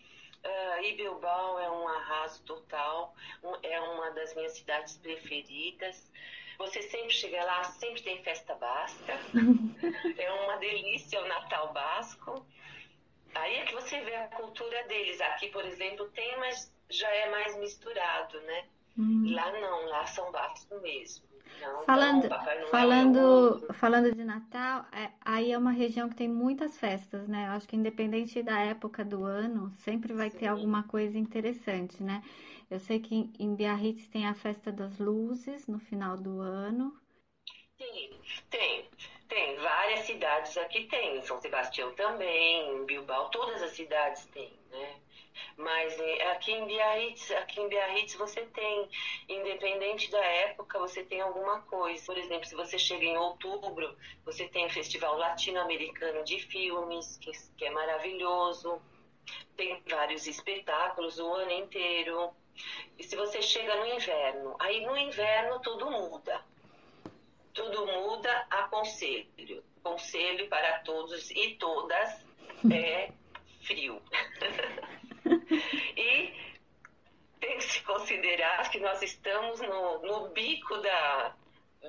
Uh, 0.45 0.83
e 0.83 0.93
Bilbao 0.93 1.59
é 1.59 1.71
um 1.71 1.89
arraso 1.89 2.43
total, 2.45 3.15
um, 3.43 3.55
é 3.63 3.81
uma 3.81 4.11
das 4.11 4.35
minhas 4.35 4.53
cidades 4.53 4.97
preferidas. 4.99 6.11
Você 6.59 6.83
sempre 6.83 7.11
chega 7.11 7.45
lá, 7.45 7.65
sempre 7.65 8.03
tem 8.03 8.23
festa 8.23 8.55
basca. 8.55 9.19
é 10.19 10.33
uma 10.45 10.57
delícia 10.57 11.21
o 11.23 11.29
Natal 11.29 11.73
basco. 11.73 12.47
Aí 13.35 13.57
é 13.57 13.65
que 13.65 13.75
você 13.75 14.01
vê 14.01 14.15
a 14.15 14.29
cultura 14.29 14.85
deles. 14.85 15.21
Aqui, 15.21 15.49
por 15.49 15.65
exemplo, 15.65 16.09
tem, 16.11 16.39
mas 16.39 16.73
já 16.89 17.09
é 17.09 17.31
mais 17.31 17.57
misturado, 17.59 18.41
né? 18.43 18.65
Uhum. 18.97 19.35
Lá 19.35 19.51
não, 19.53 19.87
lá 19.87 20.07
são 20.07 20.31
bascos 20.31 20.81
mesmo. 20.81 21.25
Não, 21.61 21.83
falando, 21.85 22.29
não, 22.29 22.69
falando, 22.69 23.67
é 23.69 23.73
falando 23.73 24.13
de 24.13 24.25
Natal, 24.25 24.87
é, 24.93 25.11
aí 25.25 25.53
é 25.53 25.59
uma 25.59 25.71
região 25.71 26.09
que 26.09 26.17
tem 26.17 26.29
muitas 26.29 26.77
festas, 26.79 27.29
né? 27.29 27.47
Eu 27.47 27.53
acho 27.53 27.69
que 27.69 27.77
independente 27.77 28.43
da 28.43 28.59
época 28.61 29.05
do 29.05 29.25
ano, 29.25 29.73
sempre 29.79 30.13
vai 30.13 30.31
Sim. 30.31 30.39
ter 30.39 30.47
alguma 30.49 30.83
coisa 30.83 31.17
interessante, 31.17 32.03
né? 32.03 32.23
Eu 32.71 32.81
sei 32.81 32.99
que 32.99 33.31
em 33.39 33.55
Biarritz 33.55 34.09
tem 34.09 34.27
a 34.27 34.35
festa 34.35 34.73
das 34.73 34.99
luzes 34.99 35.67
no 35.67 35.79
final 35.79 36.17
do 36.17 36.41
ano. 36.41 36.99
Sim, 37.79 38.11
tem. 38.51 38.89
Tem. 39.29 39.57
Várias 39.57 40.01
cidades 40.01 40.57
aqui 40.57 40.85
tem. 40.87 41.23
São 41.23 41.41
Sebastião 41.41 41.95
também, 41.95 42.85
Bilbao, 42.85 43.31
todas 43.31 43.63
as 43.63 43.73
cidades 43.73 44.27
têm, 44.27 44.53
né? 44.71 45.01
Mas 45.57 45.99
é, 45.99 46.31
aqui 46.33 46.53
em 46.53 46.67
Biarritz, 46.67 47.31
aqui 47.33 47.61
em 47.61 47.69
Biarritz 47.69 48.15
você 48.15 48.43
tem, 48.47 48.89
independente 49.29 50.11
da 50.11 50.25
época, 50.25 50.79
você 50.79 51.05
tem 51.05 51.21
alguma 51.21 51.61
coisa. 51.63 52.05
Por 52.05 52.17
exemplo, 52.17 52.45
se 52.45 52.55
você 52.55 52.79
chega 52.79 53.05
em 53.05 53.17
outubro, 53.17 53.97
você 54.25 54.49
tem 54.49 54.67
o 54.67 54.71
Festival 54.71 55.17
Latino-Americano 55.17 56.25
de 56.25 56.39
Filmes, 56.41 57.17
que, 57.19 57.33
que 57.57 57.65
é 57.65 57.71
maravilhoso. 57.71 58.81
Tem 59.57 59.83
vários 59.89 60.27
espetáculos 60.27 61.19
o 61.19 61.33
ano 61.35 61.53
inteiro. 61.53 62.33
E 62.99 63.05
se 63.05 63.17
você 63.17 63.43
chega 63.43 63.77
no 63.77 63.87
inverno, 63.87 64.57
aí 64.59 64.85
no 64.85 64.97
inverno 64.97 65.61
tudo 65.61 65.91
muda. 65.91 66.41
Tudo 67.53 67.87
muda, 67.87 68.47
aconselho. 68.51 69.63
Conselho 69.83 70.49
para 70.49 70.81
todos 70.81 71.31
e 71.31 71.57
todas 71.57 72.25
é 72.73 73.13
frio. 73.63 74.01
e 75.97 76.33
tem 77.41 77.59
que 77.59 77.65
se 77.65 77.83
considerar 77.83 78.71
que 78.71 78.81
nós 78.81 79.03
estamos 79.03 79.61
no, 79.61 79.99
no 80.03 80.29
bico 80.31 80.79
da, 80.79 81.37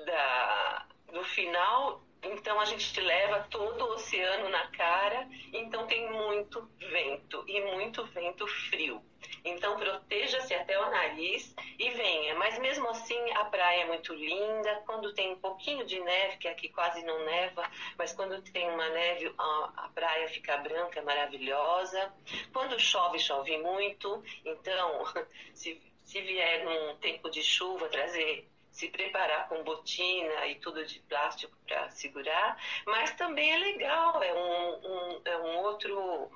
da, 0.04 0.86
do 1.12 1.24
final 1.24 2.06
então 2.22 2.58
a 2.60 2.64
gente 2.64 3.00
leva 3.00 3.46
todo 3.50 3.82
o 3.82 3.92
oceano 3.92 4.48
na 4.48 4.66
cara, 4.68 5.28
então 5.52 5.86
tem 5.86 6.10
muito 6.10 6.68
vento 6.78 7.44
e 7.46 7.60
muito 7.72 8.04
vento 8.06 8.46
frio. 8.46 9.02
Então 9.46 9.78
proteja-se 9.78 10.52
até 10.54 10.76
o 10.78 10.90
nariz 10.90 11.54
e 11.78 11.90
venha. 11.90 12.34
Mas 12.34 12.58
mesmo 12.58 12.88
assim 12.88 13.18
a 13.32 13.44
praia 13.44 13.82
é 13.82 13.86
muito 13.86 14.12
linda. 14.12 14.82
Quando 14.84 15.14
tem 15.14 15.32
um 15.32 15.38
pouquinho 15.38 15.86
de 15.86 16.00
neve, 16.00 16.38
que 16.38 16.48
aqui 16.48 16.68
quase 16.68 17.02
não 17.04 17.24
neva, 17.24 17.70
mas 17.96 18.12
quando 18.12 18.42
tem 18.42 18.68
uma 18.68 18.88
neve 18.88 19.32
a, 19.38 19.88
praia 19.94 20.28
fica 20.28 20.56
branca, 20.58 21.00
maravilhosa. 21.02 22.12
Quando 22.52 22.78
chove, 22.78 23.20
chove 23.20 23.56
muito. 23.58 24.22
Então 24.44 25.04
se, 25.54 25.80
se 26.02 26.20
vier 26.20 26.64
num 26.64 26.96
tempo 26.96 27.30
de 27.30 27.42
chuva, 27.42 27.88
trazer 27.88 28.48
se 28.72 28.88
preparar 28.88 29.48
com 29.48 29.64
botina 29.64 30.46
e 30.48 30.56
tudo 30.56 30.84
de 30.84 31.00
plástico 31.00 31.56
para 31.66 31.88
segurar, 31.88 32.62
mas 32.84 33.10
também 33.12 33.50
é 33.50 33.56
legal, 33.56 34.22
é 34.22 34.34
um, 34.34 34.74
um, 34.86 35.20
é 35.24 35.38
um 35.38 35.56
outro 35.60 36.30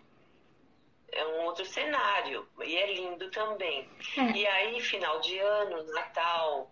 é 1.12 1.26
um 1.26 1.44
outro 1.44 1.64
cenário 1.64 2.48
e 2.62 2.76
é 2.76 2.92
lindo 2.92 3.30
também. 3.30 3.88
É. 4.16 4.30
E 4.36 4.46
aí, 4.46 4.80
final 4.80 5.20
de 5.20 5.38
ano, 5.38 5.84
Natal, 5.92 6.70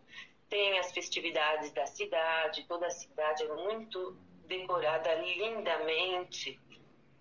tem 0.49 0.79
as 0.79 0.93
festividades 0.93 1.73
da 1.73 1.87
cidade, 1.87 2.67
toda 2.67 2.87
a 2.87 2.91
cidade 2.91 3.45
é 3.45 3.55
muito 3.55 4.17
decorada 4.47 5.15
lindamente 5.15 6.59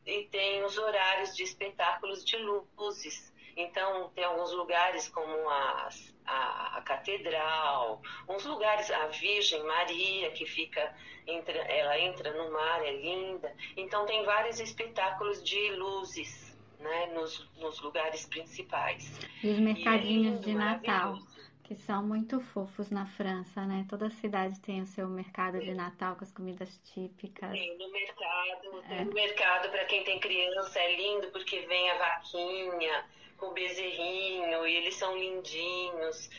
e 0.06 0.24
tem 0.26 0.64
os 0.64 0.78
horários 0.78 1.36
de 1.36 1.44
espetáculos 1.44 2.24
de 2.24 2.38
luzes. 2.38 3.34
Então, 3.58 4.10
tem 4.12 4.24
alguns 4.24 4.54
lugares 4.54 5.10
como 5.10 5.50
as 5.50 6.16
a, 6.28 6.78
a, 6.78 6.82
catedral, 6.82 8.02
uns 8.28 8.46
lugares, 8.46 8.92
a 8.92 9.08
Virgem 9.08 9.64
Maria, 9.64 10.30
que 10.32 10.46
fica, 10.46 10.94
entra, 11.26 11.58
ela 11.58 11.98
entra 11.98 12.32
no 12.32 12.52
mar, 12.52 12.86
é 12.86 12.92
linda. 12.92 13.54
Então 13.76 14.06
tem 14.06 14.24
vários 14.24 14.60
espetáculos 14.60 15.42
de 15.42 15.72
luzes, 15.72 16.47
né, 16.80 17.08
nos, 17.08 17.48
nos 17.58 17.80
lugares 17.82 18.26
principais. 18.26 19.20
E 19.44 19.50
os 19.50 19.60
mercadinhos 19.60 20.40
e 20.40 20.44
de 20.44 20.54
Natal, 20.54 21.18
que 21.64 21.76
são 21.76 22.02
muito 22.02 22.40
fofos 22.40 22.90
na 22.90 23.06
França, 23.06 23.66
né? 23.66 23.86
Toda 23.90 24.10
cidade 24.10 24.60
tem 24.62 24.82
o 24.82 24.86
seu 24.86 25.08
mercado 25.08 25.60
de 25.60 25.74
Natal 25.74 26.16
com 26.16 26.24
as 26.24 26.32
comidas 26.32 26.80
típicas. 26.94 27.52
Tem 27.52 27.78
no 27.78 27.92
mercado, 27.92 28.84
é. 28.90 29.04
no 29.04 29.14
mercado 29.14 29.70
para 29.70 29.86
quem 29.86 30.04
tem 30.04 30.20
criança 30.20 30.80
é 30.80 30.96
lindo 30.96 31.28
porque 31.32 31.60
vem 31.62 31.90
a 31.92 31.98
vaquinha, 31.98 33.06
com 33.38 33.48
o 33.48 33.54
bezerrinho, 33.54 34.66
e 34.66 34.76
eles 34.76 34.96
são 34.96 35.18
lindinhos. 35.18 36.30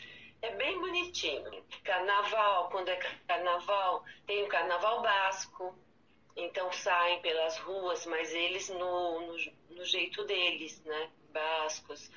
É 0.41 0.55
bem 0.55 0.79
bonitinho. 0.79 1.63
Carnaval, 1.83 2.69
quando 2.69 2.89
é 2.89 2.95
carnaval, 3.27 4.03
tem 4.25 4.43
o 4.43 4.47
carnaval 4.47 5.01
basco. 5.01 5.75
Então 6.35 6.71
saem 6.71 7.21
pelas 7.21 7.57
ruas, 7.59 8.05
mas 8.05 8.33
eles 8.33 8.69
no, 8.69 9.21
no, 9.21 9.37
no 9.71 9.85
jeito 9.85 10.23
deles, 10.25 10.81
né? 10.85 11.11
Bascos. 11.31 12.09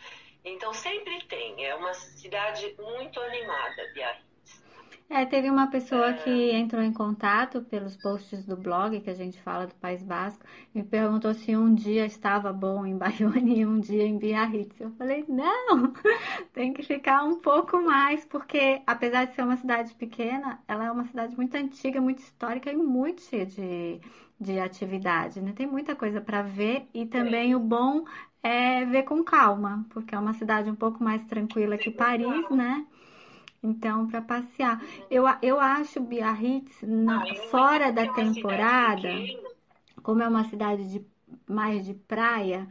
Então 0.45 0.73
sempre 0.73 1.23
tem. 1.25 1.65
É 1.65 1.75
uma 1.75 1.95
cidade 1.95 2.75
muito 2.79 3.21
animada, 3.21 3.91
Biarritz. 3.95 4.32
É, 5.13 5.27
teve 5.27 5.51
uma 5.51 5.67
pessoa 5.67 6.09
é. 6.09 6.13
que 6.15 6.51
entrou 6.53 6.83
em 6.83 6.91
contato 6.91 7.61
pelos 7.61 7.95
posts 7.99 8.47
do 8.47 8.57
blog 8.57 8.99
que 8.99 9.11
a 9.11 9.15
gente 9.15 9.39
fala 9.43 9.67
do 9.67 9.75
País 9.75 10.03
Basco 10.03 10.43
e 10.75 10.83
perguntou 10.83 11.35
se 11.35 11.55
um 11.55 11.75
dia 11.75 12.07
estava 12.07 12.51
bom 12.51 12.87
em 12.87 12.97
Bayonne 12.97 13.59
e 13.61 13.67
um 13.67 13.79
dia 13.79 14.05
em 14.05 14.17
Biarritz. 14.17 14.81
Eu 14.81 14.91
falei, 14.93 15.23
não, 15.29 15.93
tem 16.55 16.73
que 16.73 16.83
ficar 16.83 17.25
um 17.25 17.39
pouco 17.41 17.83
mais, 17.83 18.25
porque 18.25 18.81
apesar 18.87 19.27
de 19.27 19.35
ser 19.35 19.43
uma 19.43 19.57
cidade 19.57 19.95
pequena, 19.97 20.59
ela 20.67 20.87
é 20.87 20.91
uma 20.91 21.05
cidade 21.05 21.37
muito 21.37 21.55
antiga, 21.57 22.01
muito 22.01 22.21
histórica 22.21 22.73
e 22.73 22.77
muito 22.77 23.21
cheia 23.21 23.45
de, 23.45 24.01
de 24.41 24.59
atividade, 24.59 25.43
né? 25.43 25.53
Tem 25.55 25.67
muita 25.67 25.95
coisa 25.95 26.23
para 26.23 26.41
ver 26.41 26.89
e 26.95 27.05
também 27.05 27.55
o 27.55 27.61
bom 27.61 28.07
é 28.43 28.87
ver 28.87 29.03
com 29.03 29.23
calma, 29.23 29.85
porque 29.91 30.15
é 30.15 30.19
uma 30.19 30.33
cidade 30.33 30.71
um 30.71 30.75
pouco 30.75 31.05
mais 31.05 31.23
tranquila 31.25 31.77
que 31.77 31.91
Paris, 31.91 32.49
né? 32.49 32.87
Então, 33.63 34.09
para 34.09 34.21
passear. 34.21 34.83
Eu, 35.11 35.25
eu 35.41 35.61
acho 35.61 36.01
Biarritz, 36.01 36.83
na, 36.83 37.23
ah, 37.23 37.35
fora 37.51 37.93
da 37.93 38.13
temporada, 38.13 39.09
como 40.03 40.23
é 40.23 40.29
uma 40.29 40.45
cidade 40.45 40.91
de, 40.91 41.07
mais 41.47 41.87
de 41.87 41.95
praia, 41.95 42.69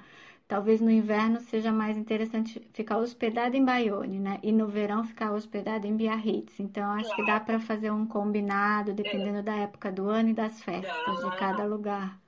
talvez 0.48 0.82
no 0.82 0.92
inverno 0.92 1.40
seja 1.40 1.72
mais 1.72 1.98
interessante 1.98 2.62
ficar 2.74 2.98
hospedado 2.98 3.56
em 3.56 3.64
Bayonne, 3.64 4.20
né? 4.20 4.38
E 4.44 4.52
no 4.52 4.68
verão 4.68 5.04
ficar 5.06 5.32
hospedado 5.32 5.88
em 5.88 5.96
Biarritz. 5.96 6.60
Então, 6.60 6.92
acho 6.92 7.16
que 7.16 7.26
dá 7.26 7.40
para 7.40 7.60
fazer 7.60 7.90
um 7.90 8.06
combinado, 8.06 8.94
dependendo 8.94 9.40
é. 9.40 9.44
da 9.44 9.56
época 9.56 9.90
do 9.92 10.10
ano 10.10 10.30
e 10.30 10.34
das 10.34 10.62
festas 10.62 11.24
de 11.24 11.38
cada 11.38 11.66
lugar. 11.66 12.21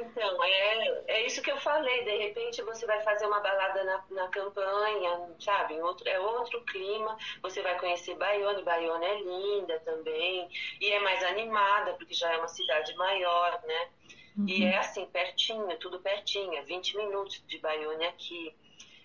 Então, 0.00 0.42
é, 0.44 1.02
é 1.08 1.26
isso 1.26 1.42
que 1.42 1.50
eu 1.50 1.58
falei. 1.58 2.04
De 2.04 2.16
repente 2.16 2.62
você 2.62 2.86
vai 2.86 3.00
fazer 3.02 3.26
uma 3.26 3.40
balada 3.40 3.84
na, 3.84 4.04
na 4.10 4.28
campanha, 4.28 5.30
sabe? 5.38 5.74
Em 5.74 5.82
outro, 5.82 6.08
é 6.08 6.18
outro 6.18 6.64
clima. 6.64 7.16
Você 7.42 7.60
vai 7.62 7.78
conhecer 7.78 8.14
Bayonne. 8.16 8.62
Bayonne 8.62 9.04
é 9.04 9.20
linda 9.20 9.78
também. 9.80 10.48
E 10.80 10.90
é 10.90 11.00
mais 11.00 11.22
animada, 11.24 11.94
porque 11.94 12.14
já 12.14 12.32
é 12.32 12.38
uma 12.38 12.48
cidade 12.48 12.94
maior, 12.96 13.60
né? 13.64 13.88
Uhum. 14.36 14.48
E 14.48 14.64
é 14.64 14.78
assim, 14.78 15.06
pertinho, 15.06 15.78
tudo 15.78 16.00
pertinho. 16.00 16.64
20 16.64 16.96
é 16.96 17.04
minutos 17.04 17.44
de 17.46 17.58
Bayonne 17.58 18.06
aqui. 18.06 18.54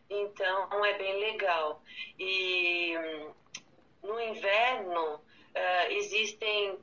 Então, 0.10 0.86
é 0.86 0.94
bem 0.98 1.20
legal. 1.20 1.82
E 2.18 2.94
no 4.02 4.20
inverno, 4.22 5.16
uh, 5.16 5.92
existem 5.92 6.78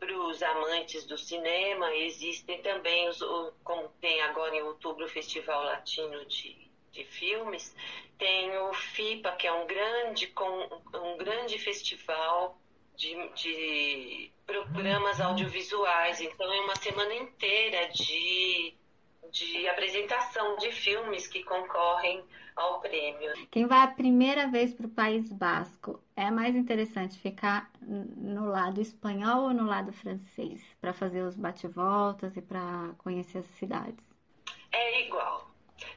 para 0.00 0.16
os 0.16 0.42
amantes 0.42 1.04
do 1.04 1.18
cinema, 1.18 1.94
existem 1.94 2.60
também, 2.62 3.06
os, 3.08 3.20
como 3.62 3.88
tem 4.00 4.22
agora 4.22 4.56
em 4.56 4.62
outubro 4.62 5.04
o 5.04 5.08
Festival 5.08 5.62
Latino 5.62 6.24
de, 6.24 6.56
de 6.90 7.04
Filmes, 7.04 7.76
tem 8.18 8.56
o 8.58 8.72
FIPA, 8.72 9.32
que 9.32 9.46
é 9.46 9.52
um 9.52 9.66
grande, 9.66 10.26
com, 10.28 10.82
um 10.94 11.18
grande 11.18 11.58
festival 11.58 12.58
de, 12.96 13.14
de 13.34 14.32
programas 14.46 15.20
audiovisuais. 15.20 16.20
Então, 16.20 16.52
é 16.52 16.60
uma 16.60 16.76
semana 16.76 17.14
inteira 17.14 17.88
de, 17.88 18.74
de 19.30 19.68
apresentação 19.68 20.56
de 20.56 20.72
filmes 20.72 21.26
que 21.26 21.44
concorrem 21.44 22.24
ao 22.56 22.80
prêmio. 22.80 23.32
Quem 23.50 23.66
vai 23.66 23.80
a 23.80 23.88
primeira 23.88 24.48
vez 24.48 24.74
para 24.74 24.86
o 24.86 24.90
País 24.90 25.32
Basco, 25.32 26.02
é 26.16 26.30
mais 26.30 26.54
interessante 26.56 27.18
ficar 27.18 27.70
no 27.80 28.46
lado 28.46 28.80
espanhol 28.80 29.44
ou 29.44 29.54
no 29.54 29.64
lado 29.64 29.92
francês 29.92 30.60
para 30.80 30.92
fazer 30.92 31.22
os 31.22 31.36
bate-voltas 31.36 32.36
e 32.36 32.42
para 32.42 32.94
conhecer 32.98 33.38
as 33.38 33.46
cidades? 33.46 34.04
É 34.72 35.06
igual. 35.06 35.50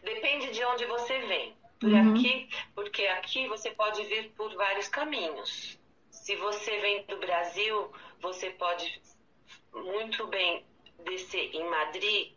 Depende 0.03 0.51
de 0.51 0.63
onde 0.65 0.85
você 0.85 1.19
vem. 1.19 1.55
Por 1.79 1.89
uhum. 1.89 2.13
aqui, 2.13 2.49
porque 2.73 3.05
aqui 3.07 3.47
você 3.47 3.71
pode 3.71 4.03
vir 4.05 4.31
por 4.31 4.55
vários 4.55 4.87
caminhos. 4.87 5.77
Se 6.09 6.35
você 6.37 6.79
vem 6.79 7.03
do 7.05 7.17
Brasil, 7.17 7.91
você 8.21 8.51
pode 8.51 9.01
muito 9.73 10.25
bem 10.27 10.65
descer 11.03 11.53
em 11.53 11.69
Madrid 11.69 12.31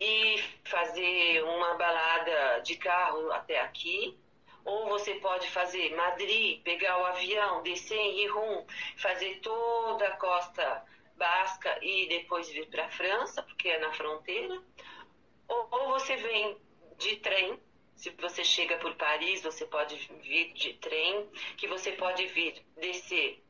e 0.00 0.42
fazer 0.64 1.42
uma 1.44 1.74
balada 1.74 2.60
de 2.64 2.76
carro 2.76 3.30
até 3.32 3.60
aqui, 3.60 4.18
ou 4.64 4.88
você 4.88 5.14
pode 5.16 5.48
fazer 5.50 5.94
Madrid, 5.94 6.62
pegar 6.62 6.98
o 6.98 7.06
avião, 7.06 7.62
descer 7.62 7.98
em 7.98 8.24
Irun, 8.24 8.66
fazer 8.96 9.40
toda 9.40 10.06
a 10.06 10.16
costa 10.16 10.84
basca 11.16 11.78
e 11.82 12.08
depois 12.08 12.48
vir 12.48 12.66
para 12.68 12.86
a 12.86 12.90
França, 12.90 13.42
porque 13.42 13.68
é 13.68 13.78
na 13.78 13.92
fronteira. 13.92 14.62
Ou, 15.48 15.68
ou, 15.70 15.88
você 15.88 16.16
vem 16.16 16.56
de 16.96 17.16
trem, 17.16 17.58
se 17.94 18.10
você 18.10 18.42
chega 18.42 18.78
por 18.78 18.94
Paris, 18.94 19.42
você 19.42 19.66
pode 19.66 19.96
vir 20.22 20.52
de 20.54 20.74
trem, 20.74 21.28
que 21.58 21.66
você 21.66 21.92
pode 21.92 22.26
vir 22.28 22.64
descer 22.76 23.42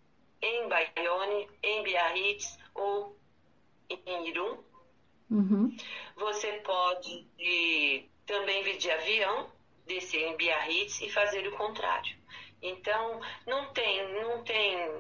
em 0.43 0.69
Bayonne, 0.69 1.49
em 1.63 1.83
Biarritz 1.83 2.59
ou 2.75 3.17
em 3.89 4.29
Irun. 4.29 4.70
Uhum. 5.31 5.75
Você 6.17 6.53
pode 6.65 7.27
também 8.27 8.63
vir 8.63 8.79
de 8.79 8.91
avião, 8.91 9.51
descer 9.87 10.23
em 10.23 10.37
Biarritz 10.37 11.01
e 11.01 11.11
fazer 11.11 11.47
o 11.47 11.57
contrário. 11.57 12.17
Então, 12.63 13.21
não 13.47 13.73
tem, 13.73 14.23
não 14.23 14.43
tem. 14.43 14.91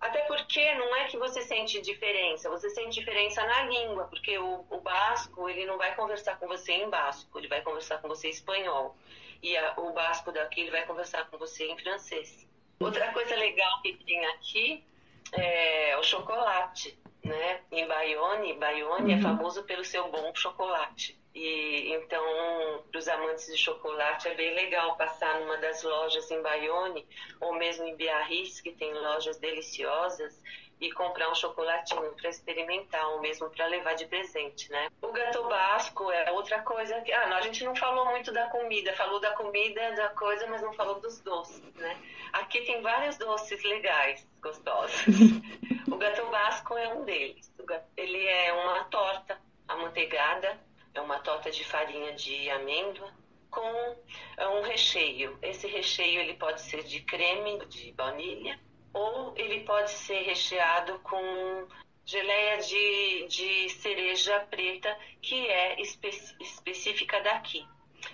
Até 0.00 0.22
porque 0.22 0.74
não 0.74 0.94
é 0.96 1.04
que 1.04 1.18
você 1.18 1.42
sente 1.42 1.80
diferença, 1.80 2.48
você 2.48 2.70
sente 2.70 3.00
diferença 3.00 3.44
na 3.44 3.64
língua, 3.64 4.04
porque 4.04 4.38
o, 4.38 4.64
o 4.70 4.80
basco, 4.80 5.48
ele 5.48 5.66
não 5.66 5.76
vai 5.76 5.94
conversar 5.94 6.38
com 6.38 6.46
você 6.46 6.72
em 6.72 6.88
basco, 6.88 7.38
ele 7.38 7.48
vai 7.48 7.60
conversar 7.62 7.98
com 7.98 8.08
você 8.08 8.28
em 8.28 8.30
espanhol. 8.30 8.96
E 9.42 9.56
a, 9.56 9.74
o 9.78 9.92
basco 9.92 10.32
daqui, 10.32 10.62
ele 10.62 10.70
vai 10.70 10.86
conversar 10.86 11.28
com 11.28 11.38
você 11.38 11.66
em 11.66 11.78
francês. 11.78 12.46
Outra 12.80 13.12
coisa 13.12 13.34
legal 13.34 13.82
que 13.82 13.92
tem 14.04 14.24
aqui 14.26 14.84
é 15.32 15.96
o 15.98 16.02
chocolate, 16.02 16.96
né? 17.28 17.60
Em 17.70 17.86
Bayonne, 17.86 18.54
Bayonne 18.54 19.12
é 19.12 19.14
uhum. 19.14 19.20
é 19.20 19.22
famoso 19.22 19.62
pelo 19.64 19.84
seu 19.84 20.10
bom 20.10 20.34
chocolate. 20.34 21.18
E 21.34 21.92
então, 21.94 22.82
para 22.90 22.98
os 22.98 23.06
amantes 23.06 23.46
de 23.46 23.56
chocolate, 23.56 24.28
é 24.28 24.34
bem 24.34 24.54
legal 24.54 24.96
passar 24.96 25.38
numa 25.40 25.56
das 25.58 25.82
lojas 25.82 26.28
em 26.30 26.42
Bayonne 26.42 27.06
ou 27.40 27.54
mesmo 27.54 27.84
em 27.84 27.94
Biarritz, 27.94 28.60
que 28.60 28.72
tem 28.72 28.92
lojas 28.92 29.38
deliciosas, 29.38 30.42
e 30.80 30.92
comprar 30.92 31.30
um 31.30 31.34
chocolatinho 31.34 32.12
para 32.14 32.30
experimentar, 32.30 33.04
ou 33.10 33.20
mesmo 33.20 33.50
para 33.50 33.66
levar 33.66 33.94
de 33.94 34.06
presente, 34.06 34.70
né? 34.70 34.88
O 35.02 35.10
gato 35.12 35.42
basco 35.48 36.10
é 36.10 36.30
outra 36.30 36.62
coisa 36.62 37.00
que. 37.00 37.12
Ah, 37.12 37.26
não, 37.26 37.36
a 37.36 37.40
gente 37.40 37.64
não 37.64 37.74
falou 37.74 38.06
muito 38.06 38.32
da 38.32 38.48
comida, 38.48 38.92
falou 38.94 39.20
da 39.20 39.32
comida, 39.32 39.92
da 39.92 40.08
coisa, 40.10 40.46
mas 40.46 40.62
não 40.62 40.72
falou 40.72 41.00
dos 41.00 41.20
doces, 41.20 41.62
né? 41.74 41.96
Aqui 42.32 42.60
tem 42.62 42.80
vários 42.80 43.16
doces 43.16 43.62
legais, 43.64 44.26
gostosos. 44.40 45.06
o 45.90 45.96
gato 45.96 46.26
basco 46.26 46.76
é 46.76 46.88
um 46.94 47.04
deles. 47.04 47.52
Ele 47.96 48.24
é 48.26 48.52
uma 48.52 48.84
torta 48.84 49.38
amanteigada, 49.66 50.58
é 50.94 51.00
uma 51.00 51.18
torta 51.18 51.50
de 51.50 51.64
farinha 51.64 52.12
de 52.12 52.48
amêndoa 52.50 53.12
com 53.50 53.96
é, 54.36 54.48
um 54.48 54.62
recheio. 54.62 55.38
Esse 55.42 55.66
recheio 55.66 56.20
ele 56.20 56.34
pode 56.34 56.60
ser 56.60 56.84
de 56.84 57.00
creme 57.00 57.58
de 57.66 57.92
baunilha 57.92 58.58
ou 58.98 59.32
ele 59.36 59.60
pode 59.60 59.90
ser 59.90 60.22
recheado 60.22 60.98
com 61.00 61.68
geleia 62.04 62.58
de, 62.58 63.26
de 63.28 63.68
cereja 63.70 64.40
preta, 64.50 64.98
que 65.22 65.46
é 65.46 65.80
espe 65.80 66.08
específica 66.40 67.20
daqui. 67.20 67.66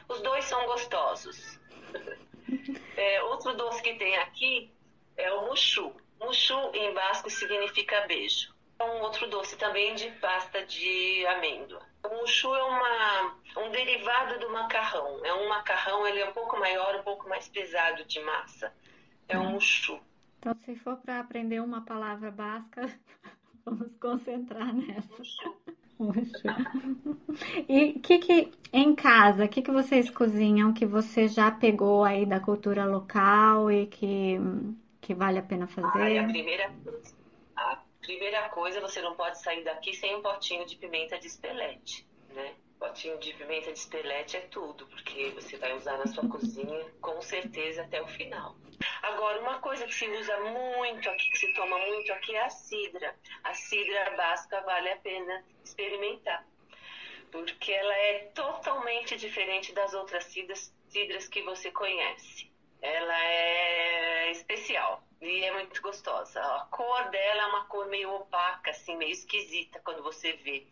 Os 0.09 0.21
dois 0.21 0.45
são 0.45 0.65
gostosos. 0.67 1.59
É, 2.97 3.21
outro 3.25 3.57
doce 3.57 3.83
que 3.83 3.95
tem 3.95 4.17
aqui 4.19 4.73
é 5.17 5.33
o 5.33 5.47
muxu. 5.47 5.93
Muxu 6.21 6.55
em 6.73 6.95
basco 6.95 7.29
significa 7.29 8.03
beijo. 8.03 8.55
É 8.79 8.85
um 8.85 9.01
outro 9.01 9.27
doce 9.29 9.57
também 9.57 9.97
de 9.97 10.11
pasta 10.21 10.65
de 10.65 11.27
amêndoa. 11.27 11.83
O 12.05 12.09
muxu 12.21 12.55
é 12.55 12.63
uma, 12.63 13.37
um 13.57 13.71
derivado 13.71 14.39
do 14.39 14.49
macarrão. 14.51 15.25
É 15.25 15.35
um 15.35 15.49
macarrão, 15.49 16.07
ele 16.07 16.21
é 16.21 16.29
um 16.29 16.33
pouco 16.33 16.57
maior, 16.57 16.95
um 16.95 17.03
pouco 17.03 17.29
mais 17.29 17.49
pesado 17.49 18.05
de 18.05 18.21
massa. 18.21 18.73
É 19.29 19.37
um 19.37 19.51
muxu. 19.51 20.01
Então, 20.45 20.55
se 20.63 20.77
for 20.77 20.99
para 20.99 21.21
aprender 21.21 21.59
uma 21.63 21.81
palavra 21.87 22.31
basca, 22.31 22.83
vamos 23.65 23.97
concentrar 23.97 24.75
nessa. 24.75 25.23
E 27.67 27.99
que 28.01 28.19
que 28.19 28.53
em 28.71 28.95
casa, 28.95 29.47
o 29.47 29.49
que 29.49 29.63
que 29.63 29.71
vocês 29.71 30.11
cozinham 30.11 30.75
que 30.75 30.85
você 30.85 31.29
já 31.29 31.51
pegou 31.51 32.05
aí 32.05 32.27
da 32.27 32.41
cultura 32.41 32.85
local 32.85 33.73
e 33.73 33.87
que 33.87 34.37
que 35.01 35.15
vale 35.15 35.39
a 35.39 35.43
pena 35.43 35.67
fazer? 35.67 35.99
Ai, 35.99 36.19
a 36.19 36.27
primeira 36.27 36.71
a 37.57 37.83
primeira 38.03 38.49
coisa, 38.51 38.83
você 38.83 39.01
não 39.01 39.15
pode 39.15 39.41
sair 39.41 39.65
daqui 39.65 39.95
sem 39.95 40.15
um 40.15 40.21
potinho 40.21 40.67
de 40.67 40.77
pimenta 40.77 41.19
de 41.19 41.27
espelete, 41.27 42.07
né? 42.35 42.53
Potinho 42.85 43.19
de 43.19 43.33
pimenta 43.33 43.73
de 43.73 43.79
espelete 43.79 44.37
é 44.37 44.41
tudo, 44.41 44.87
porque 44.89 45.31
você 45.31 45.57
vai 45.57 45.75
usar 45.75 45.97
na 45.97 46.07
sua 46.07 46.29
cozinha 46.29 46.85
com 47.01 47.19
certeza 47.23 47.81
até 47.81 48.03
o 48.03 48.07
final. 48.07 48.55
Agora, 49.03 49.41
uma 49.41 49.59
coisa 49.59 49.87
que 49.87 49.95
se 49.95 50.07
usa 50.07 50.39
muito 50.41 51.09
aqui, 51.09 51.31
que 51.31 51.39
se 51.39 51.55
toma 51.55 51.79
muito 51.79 52.13
aqui 52.13 52.37
é 52.37 52.45
a 52.45 52.51
cidra. 52.51 53.17
A 53.43 53.55
cidra 53.55 54.11
basca 54.19 54.61
vale 54.61 54.91
a 54.91 54.97
pena 54.99 55.43
experimentar, 55.65 56.47
porque 57.33 57.73
ela 57.73 57.95
é 57.95 58.31
totalmente 58.35 59.17
diferente 59.17 59.73
das 59.73 59.95
outras 59.95 60.25
cidras, 60.25 60.71
cidras 60.87 61.27
que 61.27 61.41
você 61.41 61.71
conhece. 61.71 62.53
Ela 62.83 63.25
é 63.25 64.31
especial 64.31 65.03
e 65.25 65.45
é 65.45 65.53
muito 65.53 65.81
gostosa. 65.83 66.41
A 66.41 66.67
cor 66.71 67.11
dela 67.11 67.43
é 67.43 67.47
uma 67.47 67.65
cor 67.65 67.87
meio 67.89 68.15
opaca, 68.15 68.71
assim, 68.71 68.97
meio 68.97 69.13
esquisita 69.13 69.81
quando 69.85 70.03
você 70.03 70.33
vê, 70.35 70.67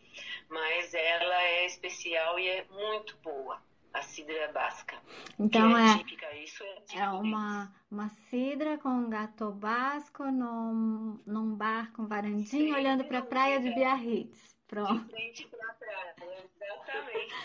mas 0.49 0.95
ela 0.95 1.43
é 1.43 1.67
especial 1.67 2.39
e 2.39 2.49
é 2.49 2.65
muito 2.71 3.17
boa 3.19 3.61
a 3.93 4.03
cidra 4.03 4.51
basca. 4.53 4.97
Então 5.39 5.77
é, 5.77 5.93
é, 5.93 5.99
típica, 5.99 6.35
isso 6.37 6.63
é, 6.65 6.75
típico. 6.81 6.99
é 6.99 7.11
uma, 7.11 7.73
uma 7.91 8.09
cidra 8.09 8.79
com 8.79 9.09
gato 9.09 9.51
basco 9.53 10.25
num, 10.25 11.21
num 11.27 11.55
bar 11.55 11.93
com 11.93 12.07
varandinha 12.07 12.75
olhando 12.75 13.05
para 13.05 13.19
a 13.19 13.23
praia 13.23 13.61
de 13.61 13.71
Biarritz. 13.75 14.53
Pronto. 14.67 15.05
De 15.05 15.11
frente 15.11 15.47
para 15.49 15.71
a 15.71 15.75
praia, 15.75 16.15
exatamente. 16.57 17.43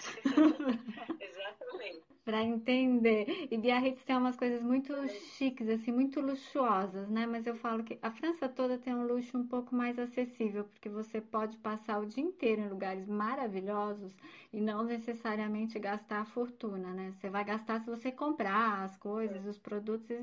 para 2.27 2.43
entender. 2.43 3.47
E 3.49 3.57
Biarritz 3.57 4.03
tem 4.03 4.17
umas 4.17 4.35
coisas 4.35 4.61
muito 4.61 4.93
chiques, 5.37 5.69
assim, 5.69 5.93
muito 5.93 6.19
luxuosas, 6.19 7.07
né? 7.07 7.25
Mas 7.25 7.47
eu 7.47 7.55
falo 7.55 7.85
que 7.85 7.97
a 8.01 8.11
França 8.11 8.49
toda 8.49 8.77
tem 8.77 8.93
um 8.93 9.07
luxo 9.07 9.37
um 9.37 9.47
pouco 9.47 9.73
mais 9.73 9.97
acessível, 9.97 10.65
porque 10.65 10.89
você 10.89 11.21
pode 11.21 11.55
passar 11.55 11.99
o 11.99 12.05
dia 12.05 12.21
inteiro 12.21 12.63
em 12.63 12.67
lugares 12.67 13.07
maravilhosos 13.07 14.13
e 14.51 14.59
não 14.59 14.83
necessariamente 14.83 15.79
gastar 15.79 16.19
a 16.19 16.25
fortuna, 16.25 16.91
né? 16.93 17.13
Você 17.13 17.29
vai 17.29 17.45
gastar 17.45 17.79
se 17.79 17.89
você 17.89 18.11
comprar 18.11 18.83
as 18.83 18.97
coisas, 18.97 19.45
os 19.45 19.57
produtos 19.57 20.17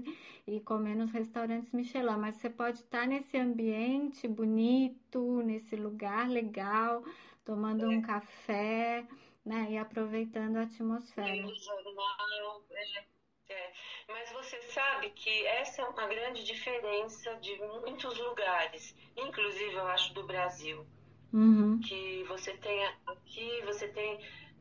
e, 0.46 0.60
comer 0.60 0.94
nos 0.94 1.10
restaurantes 1.10 1.72
Michelin, 1.72 2.18
mas 2.18 2.34
você 2.34 2.50
pode 2.50 2.80
estar 2.80 3.06
nesse 3.06 3.38
ambiente 3.38 4.28
bonito, 4.28 5.40
nesse 5.40 5.74
lugar 5.74 6.28
legal, 6.28 7.02
tomando 7.46 7.88
um 7.88 8.02
café 8.02 9.06
né? 9.44 9.66
E 9.70 9.78
aproveitando 9.78 10.56
a 10.56 10.62
atmosfera. 10.62 11.36
jornal, 11.36 12.64
é, 12.70 13.52
é. 13.52 13.72
Mas 14.08 14.32
você 14.32 14.60
sabe 14.62 15.10
que 15.10 15.46
essa 15.46 15.82
é 15.82 15.84
uma 15.84 16.06
grande 16.06 16.44
diferença 16.44 17.34
de 17.36 17.56
muitos 17.58 18.18
lugares, 18.18 18.96
inclusive 19.16 19.74
eu 19.74 19.86
acho 19.88 20.14
do 20.14 20.26
Brasil. 20.26 20.86
Uhum. 21.32 21.80
Que 21.80 22.22
você 22.24 22.56
tem 22.58 22.86
aqui, 23.06 23.60
você 23.64 23.88
tem 23.88 24.20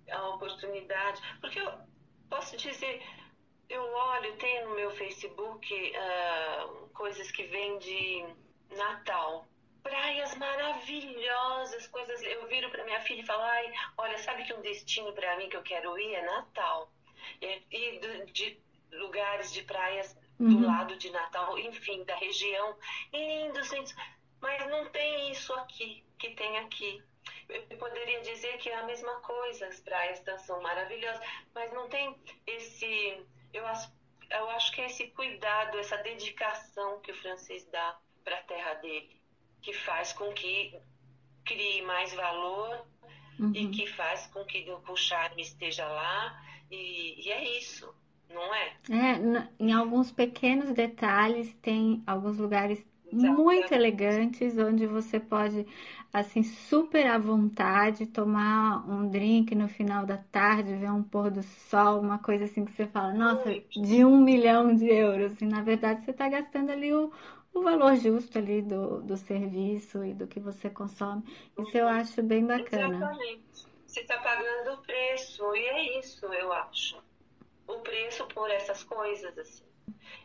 a 0.10 0.30
oportunidade. 0.30 1.22
Porque 1.40 1.60
eu 1.60 1.72
posso 2.30 2.58
dizer, 2.58 3.02
eu 3.70 3.84
olho, 3.84 4.36
tem 4.38 4.66
no 4.66 4.76
meu 4.76 4.92
Facebook 4.92 5.74
uh, 5.74 6.90
coisas 6.90 7.32
que 7.32 7.44
vêm 7.44 7.78
de 7.78 8.26
Natal 8.76 9.48
praias 9.84 10.34
maravilhosas, 10.36 11.88
coisas. 11.88 12.22
Eu 12.24 12.48
viro 12.48 12.72
para 12.72 12.86
minha 12.86 13.02
filha 13.02 13.22
e 13.22 13.26
falo: 13.26 13.44
ai, 13.44 13.72
olha, 13.98 14.18
sabe 14.18 14.46
que 14.46 14.54
um 14.54 14.62
destino 14.62 15.12
para 15.14 15.38
mim 15.38 15.50
que 15.50 15.58
eu 15.58 15.62
quero 15.62 16.00
ir 16.00 16.16
é 16.16 16.26
Natal. 16.26 16.92
E, 17.42 18.00
de 18.32 18.60
lugares 18.92 19.52
de 19.52 19.64
praias 19.64 20.16
do 20.40 20.46
uhum. 20.46 20.66
lado 20.66 20.98
de 20.98 21.10
Natal, 21.10 21.58
enfim, 21.58 22.04
da 22.04 22.16
região, 22.16 22.76
lindos, 23.12 23.72
lindos. 23.72 23.96
Mas 24.42 24.68
não 24.68 24.90
tem 24.90 25.32
isso 25.32 25.54
aqui, 25.54 26.04
que 26.18 26.32
tem 26.32 26.58
aqui. 26.60 27.02
Eu 27.48 27.78
poderia 27.78 28.22
dizer 28.22 28.58
que 28.58 28.70
é 28.70 28.76
a 28.76 28.84
mesma 28.84 29.14
coisa, 29.22 29.68
as 29.68 29.80
praias 29.80 30.22
são 30.46 30.62
maravilhosas, 30.62 31.26
mas 31.54 31.72
não 31.74 31.88
tem 31.88 32.18
esse. 32.46 33.26
Eu 33.54 33.66
acho, 33.68 33.92
eu 34.30 34.50
acho 34.50 34.72
que 34.74 34.82
é 34.82 34.86
esse 34.88 35.08
cuidado, 35.10 35.78
essa 35.78 35.98
dedicação 35.98 37.00
que 37.02 37.12
o 37.12 37.16
francês 37.16 37.66
dá 37.66 37.98
para 38.24 38.38
a 38.38 38.44
terra 38.44 38.74
dele 38.76 39.23
que 39.64 39.74
faz 39.74 40.14
com 40.14 40.32
que 40.34 40.76
crie 41.46 41.82
mais 41.84 42.14
valor 42.14 42.86
uhum. 43.40 43.52
e 43.56 43.68
que 43.70 43.88
faz 43.88 44.28
com 44.28 44.44
que 44.46 44.70
o 44.88 44.96
charme 44.96 45.42
esteja 45.42 45.88
lá. 45.88 46.40
E, 46.70 47.26
e 47.26 47.32
é 47.32 47.58
isso, 47.58 47.94
não 48.30 48.54
é? 48.54 48.74
É, 48.90 49.50
em 49.60 49.72
alguns 49.72 50.12
pequenos 50.12 50.72
detalhes, 50.72 51.54
tem 51.62 52.04
alguns 52.06 52.38
lugares 52.38 52.86
muito 53.12 53.72
elegantes, 53.72 54.58
onde 54.58 54.88
você 54.88 55.20
pode, 55.20 55.68
assim, 56.12 56.42
super 56.42 57.06
à 57.06 57.18
vontade, 57.18 58.08
tomar 58.08 58.90
um 58.90 59.08
drink 59.08 59.54
no 59.54 59.68
final 59.68 60.04
da 60.04 60.18
tarde, 60.18 60.76
ver 60.76 60.92
um 60.92 61.04
pôr 61.04 61.30
do 61.30 61.44
sol, 61.44 62.02
uma 62.02 62.18
coisa 62.18 62.46
assim 62.46 62.66
que 62.66 62.72
você 62.72 62.88
fala, 62.88 63.14
nossa, 63.14 63.54
de 63.70 64.04
um 64.04 64.20
milhão 64.20 64.76
de 64.76 64.88
euros. 64.88 65.40
E 65.42 65.46
na 65.46 65.62
verdade 65.62 66.04
você 66.04 66.12
está 66.12 66.28
gastando 66.28 66.72
ali 66.72 66.92
o, 66.92 67.12
o 67.54 67.62
valor 67.62 67.96
justo 67.96 68.38
ali 68.38 68.62
do, 68.62 69.02
do 69.02 69.16
serviço 69.16 70.04
e 70.04 70.14
do 70.14 70.28
que 70.28 70.40
você 70.40 70.70
consome. 70.70 71.24
Isso 71.58 71.78
eu 71.78 71.88
acho 71.88 72.22
bem 72.24 72.46
bacana. 72.46 72.96
Exatamente. 72.96 73.74
Você 73.86 74.02
está 74.02 74.18
pagando 74.18 74.74
o 74.74 74.82
preço, 74.82 75.56
e 75.56 75.66
é 75.66 76.00
isso, 76.00 76.26
eu 76.26 76.52
acho. 76.52 76.98
O 77.68 77.80
preço 77.82 78.26
por 78.28 78.50
essas 78.50 78.84
coisas, 78.84 79.38
assim. 79.38 79.64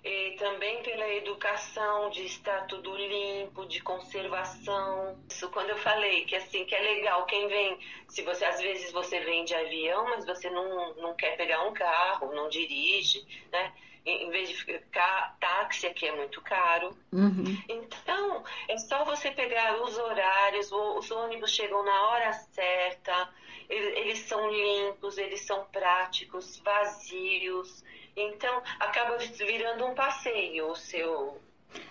E 0.02 0.36
também 0.38 0.82
pela 0.82 1.06
educação 1.14 2.08
de 2.10 2.24
estar 2.24 2.66
tudo 2.66 2.96
limpo, 2.96 3.66
de 3.66 3.82
conservação. 3.82 5.18
Isso 5.28 5.50
quando 5.50 5.70
eu 5.70 5.76
falei 5.76 6.24
que 6.24 6.34
assim 6.34 6.64
que 6.64 6.74
é 6.74 6.80
legal 6.80 7.26
quem 7.26 7.46
vem, 7.48 7.78
se 8.08 8.22
você 8.22 8.44
às 8.44 8.58
vezes 8.60 8.90
você 8.92 9.20
vem 9.20 9.44
de 9.44 9.54
avião, 9.54 10.04
mas 10.04 10.24
você 10.24 10.48
não, 10.48 10.94
não 10.94 11.14
quer 11.14 11.36
pegar 11.36 11.62
um 11.64 11.74
carro, 11.74 12.34
não 12.34 12.48
dirige, 12.48 13.22
né? 13.52 13.74
Em 14.04 14.30
vez 14.30 14.48
de 14.48 14.56
ficar 14.56 15.36
táxi 15.40 15.86
aqui 15.86 16.06
é 16.06 16.16
muito 16.16 16.40
caro. 16.42 16.96
Uhum. 17.12 17.44
Então, 17.68 18.44
é 18.68 18.78
só 18.78 19.04
você 19.04 19.30
pegar 19.30 19.82
os 19.82 19.96
horários, 19.98 20.70
os 20.72 21.10
ônibus 21.10 21.50
chegam 21.50 21.84
na 21.84 22.08
hora 22.08 22.32
certa, 22.32 23.28
eles 23.68 24.20
são 24.20 24.50
limpos, 24.50 25.18
eles 25.18 25.42
são 25.42 25.64
práticos, 25.66 26.58
vazios. 26.60 27.84
Então, 28.16 28.62
acaba 28.80 29.16
virando 29.18 29.86
um 29.86 29.94
passeio 29.94 30.70
o 30.70 30.76
seu 30.76 31.40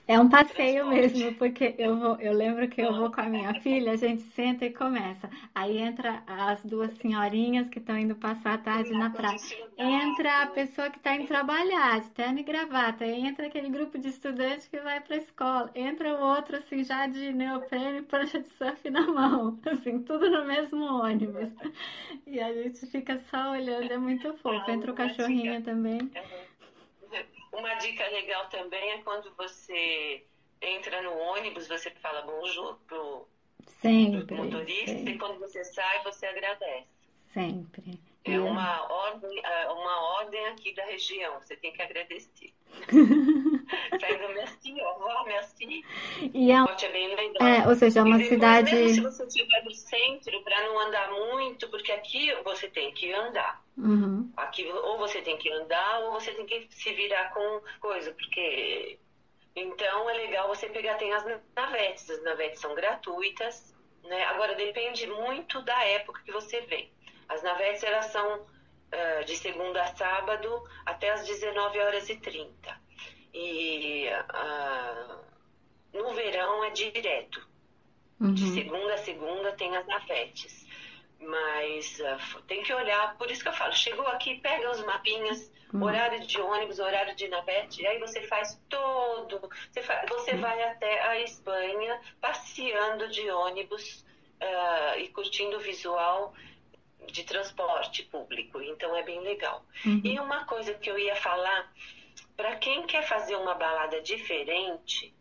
é 0.07 0.17
um 0.19 0.29
passeio 0.29 0.87
mesmo, 0.87 1.33
porque 1.35 1.75
eu 1.77 1.97
vou, 1.97 2.15
eu 2.21 2.31
lembro 2.31 2.67
que 2.69 2.81
eu 2.81 2.93
vou 2.93 3.11
com 3.11 3.19
a 3.19 3.25
minha 3.25 3.53
filha, 3.61 3.91
a 3.91 3.95
gente 3.97 4.23
senta 4.33 4.65
e 4.65 4.73
começa. 4.73 5.29
Aí 5.53 5.77
entra 5.77 6.23
as 6.25 6.63
duas 6.65 6.93
senhorinhas 6.97 7.67
que 7.67 7.79
estão 7.79 7.97
indo 7.97 8.15
passar 8.15 8.53
a 8.53 8.57
tarde 8.57 8.91
na 8.91 9.09
praia. 9.09 9.37
Entra 9.77 10.43
a 10.43 10.47
pessoa 10.47 10.89
que 10.89 10.97
está 10.97 11.13
indo 11.13 11.27
trabalhar, 11.27 11.99
de 11.99 12.09
terno 12.11 12.39
e 12.39 12.43
gravata. 12.43 13.05
Entra 13.05 13.47
aquele 13.47 13.69
grupo 13.69 13.97
de 13.97 14.07
estudantes 14.07 14.67
que 14.67 14.79
vai 14.79 15.01
para 15.01 15.15
a 15.15 15.19
escola. 15.19 15.71
Entra 15.75 16.13
o 16.15 16.23
outro, 16.23 16.55
assim, 16.55 16.83
já 16.85 17.05
de 17.05 17.33
neoprene 17.33 17.99
e 17.99 18.03
prancha 18.03 18.39
de 18.39 18.49
surf 18.49 18.89
na 18.89 19.05
mão. 19.07 19.59
Assim, 19.67 19.99
tudo 19.99 20.29
no 20.29 20.45
mesmo 20.45 20.85
ônibus. 20.85 21.49
E 22.25 22.39
a 22.39 22.53
gente 22.53 22.85
fica 22.87 23.17
só 23.29 23.51
olhando, 23.51 23.91
é 23.91 23.97
muito 23.97 24.33
fofo. 24.35 24.71
Entra 24.71 24.91
o 24.91 24.95
cachorrinho 24.95 25.61
também. 25.61 26.09
Uma 27.57 27.73
dica 27.73 28.07
legal 28.09 28.47
também 28.49 28.91
é 28.91 29.01
quando 29.01 29.33
você 29.35 30.23
entra 30.61 31.01
no 31.01 31.17
ônibus, 31.17 31.67
você 31.67 31.89
fala 31.89 32.21
bonjour 32.21 32.79
pro, 32.87 33.27
sempre, 33.81 34.25
pro 34.25 34.37
motorista 34.37 34.93
sempre. 34.93 35.13
e 35.13 35.17
quando 35.17 35.39
você 35.39 35.63
sai, 35.63 36.03
você 36.03 36.27
agradece. 36.27 36.87
Sempre. 37.33 37.99
É 38.33 38.39
uma 38.39 38.91
ordem, 38.91 39.41
é 39.43 39.69
uma 39.69 40.01
ordem 40.19 40.45
aqui 40.47 40.73
da 40.73 40.85
região, 40.85 41.39
você 41.39 41.55
tem 41.55 41.71
que 41.71 41.81
agradecer. 41.81 42.53
Pega 43.99 44.27
merci, 44.29 44.79
au 44.81 44.93
revoir, 44.93 45.25
merci. 45.25 45.83
E 46.33 46.51
é, 46.51 46.55
é. 46.55 47.57
É, 47.57 47.67
ou 47.67 47.75
seja, 47.75 47.99
é 47.99 48.03
uma 48.03 48.17
depois, 48.17 48.29
cidade. 48.29 48.75
Mesmo 48.75 48.93
se 48.93 49.01
você 49.01 49.25
estiver 49.25 49.63
no 49.63 49.71
centro, 49.71 50.41
para 50.43 50.63
não 50.63 50.79
andar 50.79 51.11
muito, 51.11 51.69
porque 51.69 51.91
aqui 51.91 52.33
você 52.43 52.67
tem 52.69 52.93
que 52.93 53.11
andar. 53.13 53.63
Uhum. 53.77 54.31
Aqui, 54.37 54.65
ou 54.69 54.97
você 54.97 55.21
tem 55.21 55.37
que 55.37 55.51
andar, 55.51 55.99
ou 56.01 56.11
você 56.11 56.33
tem 56.33 56.45
que 56.45 56.67
se 56.71 56.93
virar 56.93 57.33
com 57.33 57.61
coisa, 57.79 58.11
porque. 58.11 58.99
Então 59.55 60.09
é 60.09 60.13
legal 60.13 60.47
você 60.47 60.69
pegar, 60.69 60.95
tem 60.95 61.11
as 61.13 61.25
navetes, 61.55 62.09
as 62.09 62.23
navetes 62.23 62.59
são 62.59 62.75
gratuitas, 62.75 63.75
né? 64.03 64.23
Agora 64.25 64.53
depende 64.53 65.07
muito 65.07 65.61
da 65.63 65.83
época 65.83 66.21
que 66.23 66.31
você 66.31 66.61
vem. 66.61 66.91
As 67.29 67.43
navetes 67.43 67.83
elas 67.83 68.05
são 68.05 68.39
uh, 68.41 69.25
de 69.25 69.35
segunda 69.35 69.81
a 69.81 69.95
sábado 69.95 70.63
até 70.85 71.11
as 71.11 71.25
19 71.25 71.79
horas 71.79 72.09
e 72.09 72.15
30. 72.17 72.81
E 73.33 74.07
uh, 74.09 75.19
no 75.93 76.13
verão 76.13 76.63
é 76.63 76.69
direto. 76.71 77.45
Uhum. 78.19 78.33
De 78.33 78.47
segunda 78.53 78.93
a 78.93 78.97
segunda 78.97 79.51
tem 79.53 79.75
as 79.75 79.85
navetes. 79.85 80.65
Mas 81.19 81.99
uh, 81.99 82.41
tem 82.43 82.63
que 82.63 82.73
olhar, 82.73 83.17
por 83.17 83.29
isso 83.29 83.43
que 83.43 83.49
eu 83.49 83.53
falo, 83.53 83.73
chegou 83.73 84.07
aqui, 84.07 84.39
pega 84.39 84.71
os 84.71 84.83
mapinhas, 84.83 85.51
uhum. 85.73 85.83
horário 85.83 86.25
de 86.25 86.39
ônibus, 86.39 86.79
horário 86.79 87.15
de 87.15 87.27
navete, 87.27 87.85
aí 87.85 87.99
você 87.99 88.21
faz 88.23 88.59
todo. 88.69 89.49
Você, 89.71 89.81
você 90.07 90.31
uhum. 90.31 90.41
vai 90.41 90.63
até 90.63 91.01
a 91.07 91.19
Espanha 91.19 91.99
passeando 92.21 93.09
de 93.09 93.29
ônibus 93.29 94.05
uh, 94.41 94.99
e 94.99 95.09
curtindo 95.09 95.57
o 95.57 95.59
visual 95.59 96.33
de 97.11 97.23
transporte 97.23 98.03
público, 98.03 98.61
então 98.61 98.95
é 98.95 99.03
bem 99.03 99.19
legal. 99.21 99.65
Uhum. 99.85 100.01
E 100.03 100.19
uma 100.19 100.45
coisa 100.45 100.73
que 100.73 100.89
eu 100.89 100.97
ia 100.97 101.15
falar, 101.15 101.71
para 102.35 102.55
quem 102.57 102.85
quer 102.85 103.03
fazer 103.03 103.35
uma 103.35 103.55
balada 103.55 104.01
diferente, 104.01 105.13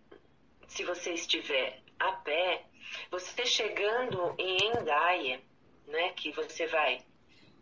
se 0.68 0.84
você 0.84 1.12
estiver 1.12 1.80
a 1.98 2.12
pé, 2.12 2.64
você 3.10 3.46
chegando 3.46 4.34
em 4.38 4.68
Endaia, 4.68 5.40
né, 5.86 6.10
que 6.10 6.30
você 6.32 6.66
vai 6.66 7.00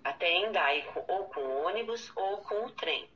até 0.03 0.31
Endai 0.31 0.85
ou 1.09 1.25
com 1.25 1.65
ônibus 1.65 2.11
ou 2.15 2.39
com 2.39 2.67
o 2.67 2.71
trem. 2.73 3.09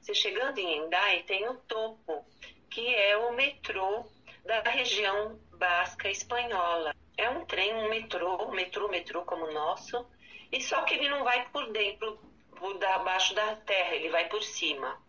Você 0.00 0.14
chegando 0.14 0.58
em 0.58 0.78
Endai 0.78 1.22
tem 1.24 1.48
o 1.48 1.54
topo, 1.54 2.24
que 2.70 2.94
é 2.94 3.16
o 3.16 3.32
metrô 3.32 4.06
da 4.44 4.60
região 4.62 5.38
basca 5.52 6.08
espanhola. 6.08 6.94
É 7.16 7.28
um 7.30 7.44
trem, 7.44 7.74
um 7.74 7.88
metrô, 7.88 8.50
metrô, 8.52 8.88
metrô 8.88 9.22
como 9.22 9.46
o 9.46 9.52
nosso, 9.52 10.06
e 10.52 10.60
só 10.60 10.82
que 10.82 10.94
ele 10.94 11.08
não 11.08 11.24
vai 11.24 11.48
por 11.48 11.70
dentro, 11.72 12.18
por 12.56 12.82
abaixo 12.84 13.34
da 13.34 13.56
terra, 13.56 13.94
ele 13.94 14.08
vai 14.10 14.28
por 14.28 14.42
cima. 14.42 15.00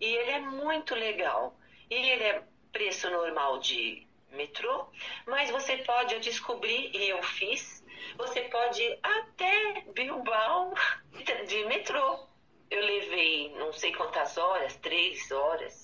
E 0.00 0.04
ele 0.04 0.30
é 0.30 0.40
muito 0.40 0.94
legal. 0.94 1.56
E 1.90 1.94
ele 1.94 2.24
é 2.24 2.42
preço 2.72 3.08
normal 3.10 3.58
de 3.58 4.06
metrô, 4.30 4.88
mas 5.26 5.50
você 5.50 5.76
pode, 5.78 6.14
eu 6.14 6.20
descobri 6.20 6.90
e 6.92 7.08
eu 7.08 7.22
fiz, 7.22 7.84
você 8.16 8.42
pode 8.42 8.82
ir 8.82 8.98
até 9.00 9.84
Bilbao 9.94 10.74
de 11.46 11.64
metrô. 11.66 12.26
Eu 12.70 12.80
levei 12.80 13.54
sei 13.74 13.92
quantas 13.92 14.36
horas, 14.38 14.76
três 14.76 15.30
horas, 15.30 15.83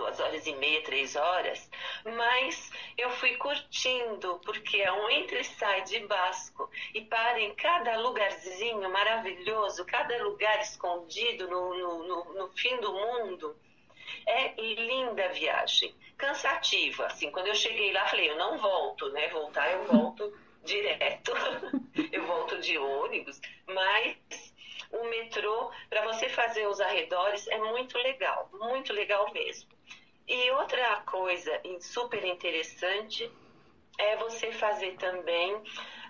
duas 0.00 0.18
horas 0.18 0.46
e 0.46 0.54
meia, 0.54 0.82
três 0.82 1.14
horas, 1.14 1.70
mas 2.16 2.72
eu 2.96 3.10
fui 3.10 3.36
curtindo, 3.36 4.40
porque 4.46 4.78
é 4.78 4.90
um 4.90 5.10
entra 5.10 5.38
e 5.38 5.44
sai 5.44 5.82
de 5.82 6.00
Basco 6.06 6.70
e 6.94 7.02
para 7.02 7.38
em 7.38 7.54
cada 7.54 7.98
lugarzinho 7.98 8.90
maravilhoso, 8.90 9.84
cada 9.84 10.22
lugar 10.24 10.58
escondido 10.62 11.48
no, 11.48 11.74
no, 11.74 12.08
no, 12.08 12.34
no 12.34 12.48
fim 12.52 12.80
do 12.80 12.90
mundo. 12.90 13.54
É 14.26 14.54
linda 14.60 15.26
a 15.26 15.28
viagem, 15.28 15.94
cansativa. 16.16 17.06
Assim, 17.06 17.30
quando 17.30 17.48
eu 17.48 17.54
cheguei 17.54 17.92
lá, 17.92 18.06
falei, 18.06 18.30
eu 18.30 18.36
não 18.36 18.58
volto, 18.58 19.08
né? 19.10 19.28
Voltar 19.28 19.70
eu 19.70 19.84
volto 19.84 20.32
direto, 20.64 21.32
eu 22.10 22.26
volto 22.26 22.58
de 22.58 22.78
ônibus, 22.78 23.38
mas 23.66 24.16
o 24.92 25.04
metrô, 25.04 25.70
para 25.90 26.06
você 26.06 26.28
fazer 26.30 26.66
os 26.66 26.80
arredores, 26.80 27.46
é 27.48 27.58
muito 27.58 27.98
legal, 27.98 28.48
muito 28.54 28.94
legal 28.94 29.30
mesmo. 29.32 29.79
E 30.30 30.48
outra 30.52 31.02
coisa 31.06 31.60
super 31.80 32.24
interessante 32.24 33.28
é 33.98 34.14
você 34.14 34.52
fazer 34.52 34.96
também, 34.96 35.60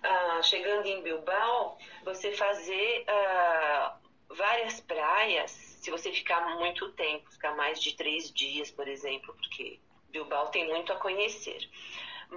ah, 0.03 0.43
chegando 0.43 0.85
em 0.85 1.03
Bilbao, 1.03 1.79
você 2.05 2.31
fazer 2.33 3.05
ah, 3.09 3.97
várias 4.29 4.79
praias, 4.79 5.51
se 5.51 5.91
você 5.91 6.13
ficar 6.13 6.55
muito 6.59 6.93
tempo, 6.93 7.33
ficar 7.33 7.57
mais 7.57 7.81
de 7.81 7.97
três 7.97 8.31
dias, 8.31 8.71
por 8.71 8.87
exemplo, 8.87 9.35
porque 9.37 9.81
Bilbao 10.11 10.49
tem 10.49 10.69
muito 10.69 10.93
a 10.93 10.97
conhecer. 10.97 11.67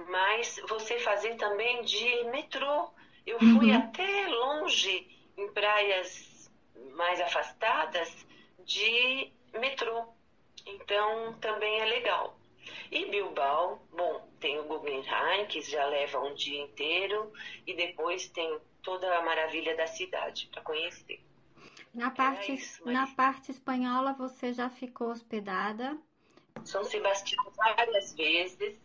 Mas 0.08 0.58
você 0.66 0.98
fazer 1.00 1.36
também 1.36 1.82
de 1.82 2.24
metrô. 2.30 2.88
Eu 3.26 3.38
fui 3.40 3.72
uhum. 3.72 3.76
até 3.76 4.26
longe, 4.28 5.06
em 5.36 5.52
praias 5.52 6.50
mais 6.94 7.20
afastadas, 7.20 8.26
de 8.60 9.30
metrô. 9.52 9.83
Então, 11.14 11.32
também 11.34 11.80
é 11.80 11.84
legal. 11.84 12.36
E 12.90 13.06
Bilbao, 13.06 13.80
bom, 13.92 14.28
tem 14.40 14.58
o 14.58 14.64
Guggenheim, 14.64 15.46
que 15.46 15.60
já 15.60 15.84
leva 15.86 16.20
um 16.20 16.34
dia 16.34 16.62
inteiro, 16.62 17.32
e 17.66 17.74
depois 17.74 18.28
tem 18.28 18.58
toda 18.82 19.16
a 19.16 19.22
maravilha 19.22 19.76
da 19.76 19.86
cidade 19.86 20.48
para 20.52 20.62
conhecer. 20.62 21.20
Na 21.92 22.10
parte, 22.10 22.54
isso, 22.54 22.82
mas... 22.84 22.94
na 22.94 23.06
parte 23.14 23.50
espanhola, 23.50 24.12
você 24.14 24.52
já 24.52 24.68
ficou 24.68 25.10
hospedada? 25.10 25.96
São 26.64 26.82
Sebastião 26.84 27.44
várias 27.56 28.14
vezes, 28.14 28.76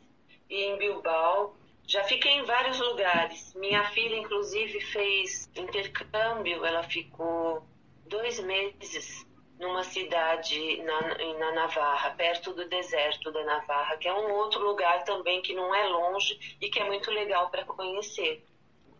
e 0.50 0.64
em 0.64 0.78
Bilbao 0.78 1.56
já 1.88 2.04
fiquei 2.04 2.34
em 2.34 2.44
vários 2.44 2.80
lugares. 2.80 3.54
Minha 3.56 3.84
filha, 3.92 4.18
inclusive, 4.18 4.80
fez 4.82 5.50
intercâmbio, 5.56 6.64
ela 6.66 6.84
ficou 6.84 7.66
dois 8.06 8.40
meses 8.40 9.26
numa 9.60 9.84
cidade 9.84 10.82
na, 10.84 11.02
na 11.38 11.52
Navarra, 11.52 12.12
perto 12.12 12.54
do 12.54 12.68
deserto 12.70 13.30
da 13.32 13.44
Navarra, 13.44 13.98
que 13.98 14.08
é 14.08 14.14
um 14.14 14.32
outro 14.32 14.62
lugar 14.62 15.04
também 15.04 15.42
que 15.42 15.54
não 15.54 15.76
é 15.76 15.86
longe 15.88 16.58
e 16.62 16.70
que 16.70 16.80
é 16.80 16.86
muito 16.86 17.12
legal 17.12 17.50
para 17.50 17.66
conhecer. 17.66 18.44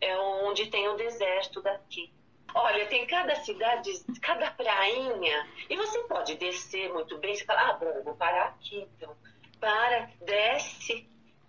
É 0.02 0.18
onde 0.18 0.68
tem 0.68 0.88
o 0.90 0.98
deserto 0.98 1.62
daqui. 1.62 2.12
Olha, 2.54 2.86
tem 2.88 3.06
cada 3.08 3.36
cidade, 3.36 3.92
cada 4.22 4.52
prainha, 4.52 5.48
e 5.70 5.76
você 5.76 6.00
pode 6.04 6.36
descer 6.36 6.92
muito 6.92 7.18
bem. 7.20 7.36
Você 7.36 7.46
fala, 7.46 7.70
ah, 7.70 7.74
bom, 7.74 8.04
vou 8.04 8.16
parar 8.16 8.48
aqui 8.48 8.88
então. 8.96 9.16
Para, 9.60 10.10
desce, 10.22 11.08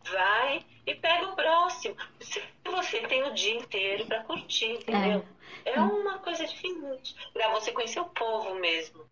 vai 0.09 0.65
e 0.87 0.95
pega 0.95 1.29
o 1.29 1.37
próximo. 1.37 1.97
Você 2.65 3.01
tem 3.07 3.23
o 3.25 3.35
dia 3.35 3.57
inteiro 3.57 4.07
para 4.07 4.25
curtir, 4.25 4.73
entendeu? 4.73 5.25
É, 5.65 5.75
é 5.75 5.81
uma 5.81 6.19
coisa 6.19 6.47
diferente. 6.47 7.15
Para 7.33 7.51
você 7.51 7.73
conhecer 7.73 8.01
o 8.01 8.07
povo 8.07 8.55
mesmo. 8.55 9.05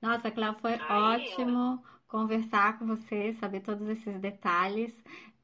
Nossa, 0.00 0.30
Cláudia, 0.30 0.60
foi 0.60 0.74
Aí, 0.74 1.28
ótimo 1.28 1.82
ó. 1.82 1.98
conversar 2.06 2.78
com 2.78 2.86
você, 2.86 3.34
saber 3.34 3.60
todos 3.60 3.88
esses 3.88 4.18
detalhes. 4.20 4.94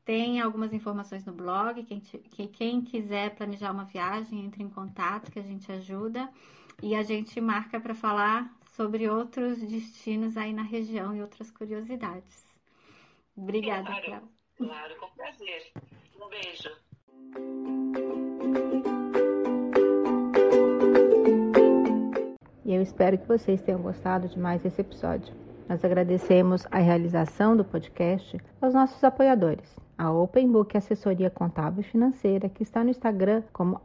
Tem 0.05 0.41
algumas 0.41 0.73
informações 0.73 1.25
no 1.25 1.33
blog. 1.33 1.83
Quem, 1.85 2.01
que, 2.01 2.47
quem 2.49 2.83
quiser 2.83 3.35
planejar 3.35 3.73
uma 3.73 3.85
viagem, 3.85 4.45
entre 4.45 4.63
em 4.63 4.69
contato 4.69 5.31
que 5.33 5.39
a 5.39 5.43
gente 5.43 5.71
ajuda. 5.73 6.29
E 6.83 6.95
a 6.95 7.03
gente 7.03 7.41
marca 7.41 7.81
para 7.81 7.95
falar 7.95 8.53
sobre 8.73 9.09
outros 9.09 9.59
destinos 9.59 10.37
aí 10.37 10.53
na 10.53 10.63
região 10.63 11.15
e 11.15 11.23
outras 11.23 11.51
curiosidades. 11.51 12.45
Obrigada, 13.37 13.85
Cláudia. 13.85 14.34
Claro, 14.57 14.95
com 15.01 15.09
prazer. 15.17 15.73
Um 16.21 16.29
beijo. 16.29 16.71
E 22.65 22.73
eu 22.73 22.81
espero 22.81 23.19
que 23.19 23.27
vocês 23.27 23.61
tenham 23.61 23.83
gostado 23.83 24.29
de 24.29 24.39
mais 24.39 24.65
esse 24.65 24.81
episódio. 24.81 25.35
Nós 25.69 25.85
agradecemos 25.85 26.67
a 26.71 26.79
realização 26.79 27.57
do 27.57 27.65
podcast 27.65 28.39
aos 28.61 28.75
nossos 28.75 29.03
apoiadores. 29.03 29.77
A 29.99 30.11
Open 30.13 30.51
Book 30.51 30.77
Assessoria 30.77 31.31
Contábil 31.31 31.81
e 31.81 31.85
Financeira, 31.85 32.49
que 32.49 32.63
está 32.63 32.85
no 32.85 32.91
Instagram 32.91 33.43
como 33.53 33.81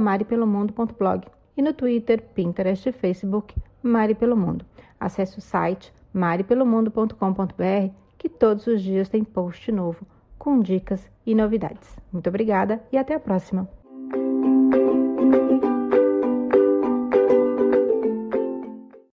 maripelomundo.blog 0.00 1.26
e 1.56 1.62
no 1.62 1.72
Twitter, 1.72 2.22
Pinterest 2.34 2.88
e 2.88 2.92
Facebook, 2.92 3.54
Mari 3.82 4.14
Pelo 4.14 4.36
Mundo. 4.36 4.64
Acesse 4.98 5.38
o 5.38 5.42
site 5.42 5.92
maripelomundo.com.br 6.12 7.92
que 8.16 8.28
todos 8.28 8.66
os 8.66 8.82
dias 8.82 9.08
tem 9.08 9.22
post 9.22 9.70
novo 9.70 10.06
com 10.38 10.60
dicas 10.60 11.10
e 11.26 11.34
novidades. 11.34 11.96
Muito 12.12 12.28
obrigada 12.28 12.82
e 12.92 12.98
até 12.98 13.14
a 13.14 13.20
próxima! 13.20 13.83